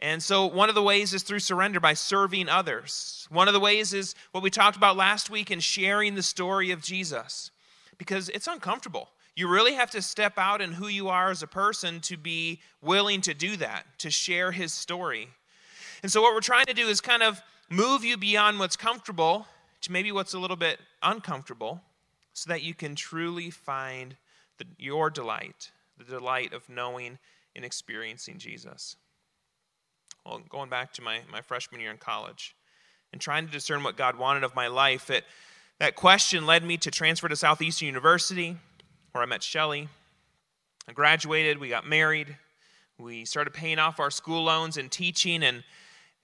And 0.00 0.22
so, 0.22 0.46
one 0.46 0.68
of 0.68 0.76
the 0.76 0.82
ways 0.82 1.12
is 1.12 1.24
through 1.24 1.40
surrender 1.40 1.80
by 1.80 1.94
serving 1.94 2.48
others. 2.48 3.26
One 3.30 3.48
of 3.48 3.54
the 3.54 3.60
ways 3.60 3.92
is 3.92 4.14
what 4.30 4.44
we 4.44 4.50
talked 4.50 4.76
about 4.76 4.96
last 4.96 5.28
week 5.28 5.50
in 5.50 5.58
sharing 5.58 6.14
the 6.14 6.22
story 6.22 6.70
of 6.70 6.82
Jesus, 6.82 7.50
because 7.98 8.28
it's 8.28 8.46
uncomfortable. 8.46 9.08
You 9.34 9.48
really 9.48 9.74
have 9.74 9.90
to 9.92 10.02
step 10.02 10.34
out 10.38 10.60
in 10.60 10.72
who 10.72 10.86
you 10.86 11.08
are 11.08 11.30
as 11.30 11.42
a 11.42 11.48
person 11.48 12.00
to 12.02 12.16
be 12.16 12.60
willing 12.80 13.20
to 13.22 13.34
do 13.34 13.56
that, 13.56 13.86
to 13.98 14.10
share 14.10 14.52
his 14.52 14.72
story. 14.72 15.30
And 16.04 16.12
so, 16.12 16.22
what 16.22 16.32
we're 16.32 16.40
trying 16.40 16.66
to 16.66 16.74
do 16.74 16.86
is 16.86 17.00
kind 17.00 17.24
of 17.24 17.42
move 17.68 18.04
you 18.04 18.16
beyond 18.16 18.60
what's 18.60 18.76
comfortable 18.76 19.48
to 19.80 19.90
maybe 19.90 20.12
what's 20.12 20.34
a 20.34 20.38
little 20.38 20.56
bit 20.56 20.78
uncomfortable 21.02 21.80
so 22.34 22.50
that 22.50 22.62
you 22.62 22.72
can 22.72 22.94
truly 22.94 23.50
find 23.50 24.14
the, 24.58 24.64
your 24.78 25.10
delight, 25.10 25.72
the 25.96 26.04
delight 26.04 26.52
of 26.52 26.68
knowing 26.68 27.18
and 27.56 27.64
experiencing 27.64 28.38
Jesus 28.38 28.94
well, 30.28 30.40
going 30.48 30.68
back 30.68 30.92
to 30.94 31.02
my, 31.02 31.20
my 31.32 31.40
freshman 31.40 31.80
year 31.80 31.90
in 31.90 31.96
college 31.96 32.54
and 33.12 33.20
trying 33.20 33.46
to 33.46 33.52
discern 33.52 33.82
what 33.82 33.96
God 33.96 34.18
wanted 34.18 34.44
of 34.44 34.54
my 34.54 34.66
life, 34.66 35.08
it, 35.10 35.24
that 35.80 35.96
question 35.96 36.44
led 36.44 36.62
me 36.62 36.76
to 36.78 36.90
transfer 36.90 37.28
to 37.28 37.36
Southeastern 37.36 37.86
University, 37.86 38.56
where 39.12 39.22
I 39.22 39.26
met 39.26 39.42
Shelly. 39.42 39.88
I 40.86 40.92
graduated, 40.92 41.58
we 41.58 41.68
got 41.68 41.86
married, 41.86 42.36
we 42.98 43.24
started 43.24 43.54
paying 43.54 43.78
off 43.78 44.00
our 44.00 44.10
school 44.10 44.44
loans 44.44 44.76
and 44.76 44.90
teaching, 44.90 45.42
and, 45.42 45.64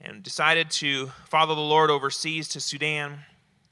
and 0.00 0.22
decided 0.22 0.70
to 0.72 1.06
follow 1.28 1.54
the 1.54 1.60
Lord 1.60 1.90
overseas 1.90 2.48
to 2.48 2.60
Sudan 2.60 3.20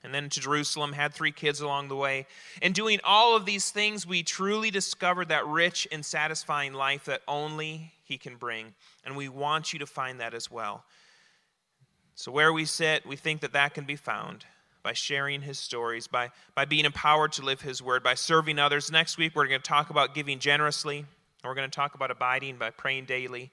and 0.05 0.13
then 0.15 0.29
to 0.31 0.41
Jerusalem, 0.41 0.93
had 0.93 1.15
three 1.15 1.31
kids 1.31 1.61
along 1.61 1.89
the 1.89 1.97
way. 1.97 2.27
And 2.61 2.75
doing 2.75 2.99
all 3.05 3.37
of 3.37 3.45
these 3.45 3.71
things, 3.71 4.07
we 4.07 4.23
truly 4.23 4.71
discovered 4.71 5.29
that 5.29 5.47
rich 5.47 5.87
and 5.93 6.05
satisfying 6.05 6.73
life 6.73 7.05
that 7.05 7.23
only 7.29 7.93
He 8.13 8.19
can 8.19 8.37
bring. 8.37 8.75
And 9.07 9.17
we 9.17 9.31
want 9.31 9.73
you 9.73 9.79
to 9.79 9.87
find 9.87 10.21
that 10.21 10.35
as 10.35 10.51
well. 10.51 10.85
So, 12.15 12.31
where 12.31 12.53
we 12.53 12.67
sit, 12.67 13.07
we 13.07 13.17
think 13.17 13.41
that 13.41 13.55
that 13.55 13.73
can 13.73 13.85
be 13.85 13.97
found 13.97 14.45
by 14.83 14.93
sharing 14.93 15.41
His 15.41 15.59
stories, 15.59 16.07
by, 16.07 16.31
by 16.55 16.67
being 16.67 16.85
empowered 16.85 17.33
to 17.33 17.43
live 17.43 17.63
His 17.63 17.81
word, 17.81 18.03
by 18.03 18.13
serving 18.13 18.59
others. 18.59 18.93
Next 18.93 19.17
week, 19.17 19.35
we're 19.35 19.47
going 19.47 19.63
to 19.63 19.67
talk 19.67 19.89
about 19.89 20.15
giving 20.15 20.39
generously, 20.41 20.99
and 20.99 21.07
we're 21.43 21.55
going 21.55 21.71
to 21.71 21.75
talk 21.75 21.95
about 21.95 22.11
abiding 22.11 22.57
by 22.57 22.69
praying 22.69 23.07
daily. 23.07 23.51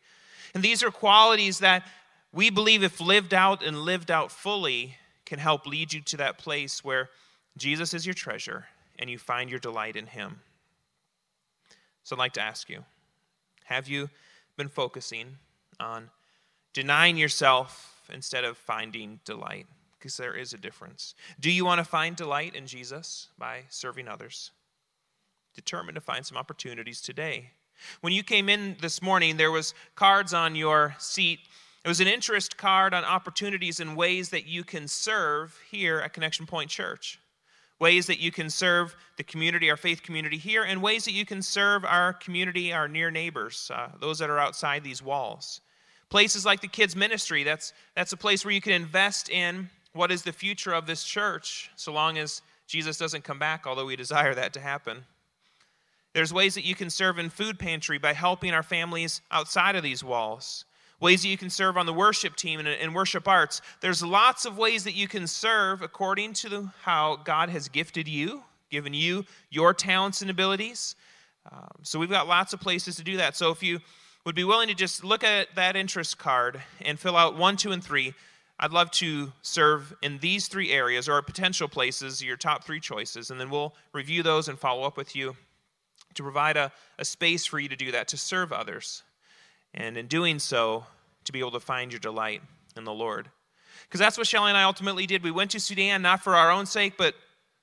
And 0.54 0.62
these 0.62 0.84
are 0.84 0.91
qualities 0.91 1.60
that 1.60 1.88
we 2.34 2.50
believe, 2.50 2.84
if 2.84 3.00
lived 3.00 3.34
out 3.34 3.63
and 3.63 3.84
lived 3.84 4.12
out 4.12 4.30
fully, 4.30 4.98
can 5.26 5.39
help 5.39 5.65
lead 5.65 5.93
you 5.93 6.02
to 6.02 6.17
that 6.17 6.38
place 6.38 6.84
where 6.84 7.10
Jesus 7.56 7.93
is 7.93 8.06
your 8.06 8.13
treasure 8.13 8.65
and 8.98 9.10
you 9.10 9.17
find 9.17 9.50
your 9.50 9.60
delight 9.60 9.95
in 9.95 10.08
him. 10.08 10.41
So 12.04 12.17
I'd 12.17 12.19
like 12.19 12.34
to 12.34 12.41
ask 12.41 12.69
you 12.69 12.84
have 13.63 13.88
you 13.88 14.10
been 14.60 14.69
focusing 14.69 15.38
on 15.80 16.12
denying 16.74 17.17
yourself 17.17 18.08
instead 18.13 18.43
of 18.43 18.58
finding 18.58 19.19
delight? 19.26 19.65
Because 19.98 20.15
there 20.15 20.36
is 20.36 20.54
a 20.54 20.58
difference. 20.58 21.15
Do 21.39 21.52
you 21.52 21.65
want 21.65 21.80
to 21.80 21.84
find 21.84 22.15
delight 22.15 22.56
in 22.56 22.67
Jesus 22.67 23.30
by 23.38 23.63
serving 23.69 24.08
others? 24.08 24.52
Determined 25.56 25.95
to 25.95 26.02
find 26.02 26.26
some 26.26 26.38
opportunities 26.38 27.02
today. 27.02 27.50
When 28.02 28.13
you 28.13 28.24
came 28.24 28.48
in 28.48 28.78
this 28.80 29.02
morning, 29.02 29.38
there 29.38 29.52
was 29.52 29.74
cards 29.95 30.34
on 30.34 30.56
your 30.56 30.95
seat 31.00 31.39
it 31.84 31.88
was 31.88 32.02
an 32.02 32.08
interest 32.08 32.58
card 32.58 32.93
on 32.93 33.06
opportunities 33.06 33.80
and 33.80 33.95
ways 33.95 34.30
that 34.30 34.45
you 34.45 34.63
can 34.63 34.88
serve 34.88 35.58
here 35.72 36.00
at 36.00 36.13
Connection 36.13 36.45
Point 36.45 36.69
Church. 36.69 37.19
Ways 37.80 38.08
that 38.08 38.20
you 38.20 38.32
can 38.32 38.50
serve 38.50 38.96
the 39.15 39.24
community, 39.24 39.69
our 39.69 39.77
faith 39.77 40.04
community 40.04 40.38
here, 40.38 40.63
and 40.63 40.82
ways 40.82 41.06
that 41.06 41.13
you 41.13 41.25
can 41.25 41.42
serve 41.42 41.86
our 41.86 42.13
community, 42.13 42.73
our 42.73 42.88
near 42.88 43.10
neighbors, 43.10 43.71
uh, 43.73 43.90
those 44.00 44.19
that 44.19 44.30
are 44.30 44.40
outside 44.40 44.84
these 44.84 45.02
walls. 45.02 45.62
Places 46.10 46.46
like 46.46 46.62
the 46.62 46.67
kids' 46.67 46.96
ministry, 46.96 47.44
that's, 47.44 47.73
that's 47.96 48.12
a 48.12 48.17
place 48.17 48.44
where 48.44 48.54
you 48.54 48.62
can 48.62 48.73
invest 48.73 49.30
in 49.30 49.69
what 49.94 50.12
is 50.12 50.23
the 50.23 50.34
future 50.34 50.73
of 50.73 50.88
this 50.88 51.04
church, 51.04 51.69
so 51.75 51.94
long 51.94 52.17
as 52.17 52.42
Jesus 52.67 52.98
doesn't 52.98 53.23
come 53.23 53.40
back, 53.40 53.65
although 53.65 53.86
we 53.86 53.96
desire 53.98 54.36
that 54.36 54.54
to 54.54 54.60
happen. 54.60 55.06
There's 56.13 56.34
ways 56.34 56.56
that 56.56 56.65
you 56.65 56.75
can 56.75 56.90
serve 56.90 57.19
in 57.19 57.30
food 57.30 57.60
pantry 57.60 57.98
by 57.98 58.13
helping 58.13 58.54
our 58.54 58.63
families 58.63 59.21
outside 59.32 59.75
of 59.75 59.84
these 59.84 60.04
walls 60.04 60.65
ways 61.00 61.21
that 61.21 61.29
you 61.29 61.37
can 61.37 61.50
serve 61.50 61.77
on 61.77 61.85
the 61.85 61.93
worship 61.93 62.35
team 62.35 62.60
and 62.60 62.95
worship 62.95 63.27
arts. 63.27 63.62
There's 63.81 64.04
lots 64.04 64.45
of 64.45 64.58
ways 64.58 64.83
that 64.83 64.95
you 64.95 65.08
can 65.08 65.27
serve 65.27 65.81
according 65.81 66.33
to 66.33 66.71
how 66.81 67.17
God 67.23 67.50
has 67.50 67.69
gifted 67.69 68.08
you, 68.08 68.43
given 68.69 68.93
you 68.93 69.25
your 69.50 69.73
talents 69.73 70.21
and 70.21 70.29
abilities. 70.29 70.95
Um, 71.52 71.69
so 71.83 72.00
we've 72.00 72.10
got 72.10 72.27
lots 72.27 72.54
of 72.54 72.60
places 72.60 72.95
to 72.97 73.04
do 73.04 73.17
that. 73.17 73.35
So 73.35 73.52
if 73.52 73.63
you 73.63 73.79
would 74.25 74.35
be 74.35 74.43
willing 74.43 74.67
to 74.67 74.75
just 74.75 75.04
look 75.04 75.23
at 75.23 75.47
that 75.56 75.75
interest 75.75 76.17
card 76.17 76.62
and 76.81 77.00
fill 77.00 77.15
out 77.15 77.37
one, 77.37 77.56
two, 77.56 77.71
and 77.71 77.83
three, 77.83 78.13
I'd 78.60 78.73
love 78.73 78.91
to 78.91 79.31
serve 79.41 79.95
in 80.02 80.19
these 80.19 80.50
three 80.50 80.71
areas 80.71 81.08
or 81.08 81.21
potential 81.21 81.69
places, 81.69 82.21
your 82.21 82.35
top 82.35 82.65
three 82.65 82.81
choices, 82.81 83.31
and 83.31 83.39
then 83.39 83.50
we'll 83.50 83.73
review 83.93 84.21
those 84.21 84.50
and 84.50 84.60
follow 84.60 84.83
up 84.83 84.97
with 84.97 85.15
you 85.15 85.35
to 86.15 86.23
provide 86.23 86.58
a, 86.58 86.71
a 86.97 87.06
space 87.06 87.45
for 87.45 87.58
you 87.60 87.69
to 87.69 87.77
do 87.77 87.91
that, 87.91 88.10
to 88.10 88.17
serve 88.17 88.52
others. 88.52 89.04
And 89.74 89.98
in 89.98 90.08
doing 90.08 90.40
so, 90.40 90.86
to 91.26 91.32
be 91.32 91.40
able 91.40 91.52
to 91.52 91.60
find 91.60 91.92
your 91.92 92.00
delight 92.00 92.42
in 92.76 92.86
the 92.86 92.94
Lord. 92.94 93.30
Because 93.84 94.00
that's 94.00 94.17
what 94.17 94.28
Shelly 94.28 94.50
and 94.50 94.58
I 94.58 94.63
ultimately 94.63 95.06
did. 95.06 95.24
We 95.24 95.32
went 95.32 95.52
to 95.52 95.60
Sudan 95.60 96.02
not 96.02 96.24
for 96.24 96.36
our 96.36 96.52
own 96.52 96.65
sake, 96.65 96.96
but 96.98 97.13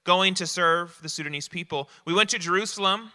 going 0.05 0.35
to 0.35 0.47
serve 0.47 0.97
the 1.03 1.09
Sudanese 1.09 1.49
people. 1.49 1.89
We 2.05 2.15
went 2.15 2.31
to 2.31 2.39
Jerusalem 2.39 3.11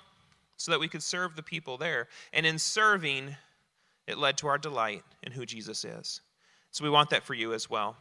so 0.57 0.71
that 0.71 0.79
we 0.79 0.87
could 0.87 1.01
serve 1.01 1.35
the 1.35 1.43
people 1.43 1.77
there. 1.77 2.07
And 2.33 2.45
in 2.45 2.59
serving, 2.59 3.35
it 4.07 4.17
led 4.17 4.37
to 4.39 4.47
our 4.47 4.57
delight 4.57 5.03
in 5.23 5.31
who 5.31 5.45
Jesus 5.45 5.85
is. 5.85 6.21
So 6.71 6.83
we 6.83 6.89
want 6.89 7.09
that 7.11 7.23
for 7.23 7.33
you 7.33 7.53
as 7.53 7.69
well. 7.69 7.95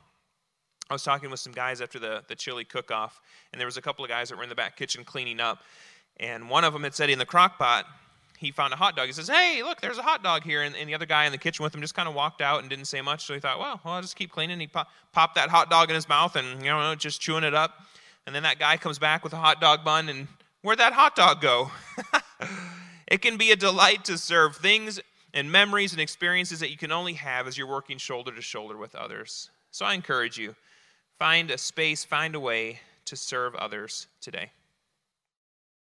I 0.90 0.92
was 0.92 1.04
talking 1.04 1.30
with 1.30 1.38
some 1.38 1.52
guys 1.52 1.80
after 1.80 2.00
the, 2.00 2.24
the 2.26 2.34
chili 2.34 2.64
cook 2.64 2.90
off, 2.90 3.20
and 3.52 3.60
there 3.60 3.66
was 3.66 3.76
a 3.76 3.82
couple 3.82 4.04
of 4.04 4.08
guys 4.08 4.28
that 4.28 4.36
were 4.36 4.42
in 4.42 4.48
the 4.48 4.56
back 4.56 4.76
kitchen 4.76 5.04
cleaning 5.04 5.38
up. 5.38 5.62
And 6.18 6.50
one 6.50 6.64
of 6.64 6.72
them 6.72 6.82
had 6.82 6.94
said 6.94 7.10
in 7.10 7.18
the 7.18 7.26
crock 7.26 7.58
pot, 7.58 7.86
he 8.40 8.50
found 8.50 8.72
a 8.72 8.76
hot 8.76 8.96
dog. 8.96 9.06
He 9.06 9.12
says, 9.12 9.28
Hey, 9.28 9.62
look, 9.62 9.82
there's 9.82 9.98
a 9.98 10.02
hot 10.02 10.22
dog 10.22 10.44
here. 10.44 10.62
And, 10.62 10.74
and 10.74 10.88
the 10.88 10.94
other 10.94 11.04
guy 11.04 11.26
in 11.26 11.32
the 11.32 11.38
kitchen 11.38 11.62
with 11.62 11.74
him 11.74 11.82
just 11.82 11.94
kind 11.94 12.08
of 12.08 12.14
walked 12.14 12.40
out 12.40 12.60
and 12.60 12.70
didn't 12.70 12.86
say 12.86 13.02
much. 13.02 13.26
So 13.26 13.34
he 13.34 13.40
thought, 13.40 13.58
Well, 13.58 13.78
well 13.84 13.94
I'll 13.94 14.02
just 14.02 14.16
keep 14.16 14.32
cleaning. 14.32 14.58
He 14.58 14.66
pop, 14.66 14.88
popped 15.12 15.34
that 15.34 15.50
hot 15.50 15.68
dog 15.68 15.90
in 15.90 15.94
his 15.94 16.08
mouth 16.08 16.36
and, 16.36 16.62
you 16.62 16.70
know, 16.70 16.94
just 16.94 17.20
chewing 17.20 17.44
it 17.44 17.54
up. 17.54 17.74
And 18.26 18.34
then 18.34 18.42
that 18.44 18.58
guy 18.58 18.78
comes 18.78 18.98
back 18.98 19.22
with 19.22 19.34
a 19.34 19.36
hot 19.36 19.60
dog 19.60 19.84
bun, 19.84 20.08
and 20.08 20.28
where'd 20.62 20.78
that 20.78 20.92
hot 20.92 21.16
dog 21.16 21.40
go? 21.40 21.70
it 23.08 23.20
can 23.20 23.36
be 23.36 23.50
a 23.50 23.56
delight 23.56 24.04
to 24.06 24.16
serve 24.16 24.56
things 24.56 25.00
and 25.34 25.50
memories 25.52 25.92
and 25.92 26.00
experiences 26.00 26.60
that 26.60 26.70
you 26.70 26.76
can 26.76 26.92
only 26.92 27.14
have 27.14 27.46
as 27.46 27.58
you're 27.58 27.66
working 27.66 27.98
shoulder 27.98 28.34
to 28.34 28.42
shoulder 28.42 28.76
with 28.76 28.94
others. 28.94 29.50
So 29.70 29.84
I 29.84 29.94
encourage 29.94 30.38
you 30.38 30.54
find 31.18 31.50
a 31.50 31.58
space, 31.58 32.04
find 32.04 32.34
a 32.34 32.40
way 32.40 32.80
to 33.04 33.16
serve 33.16 33.54
others 33.54 34.06
today. 34.20 34.50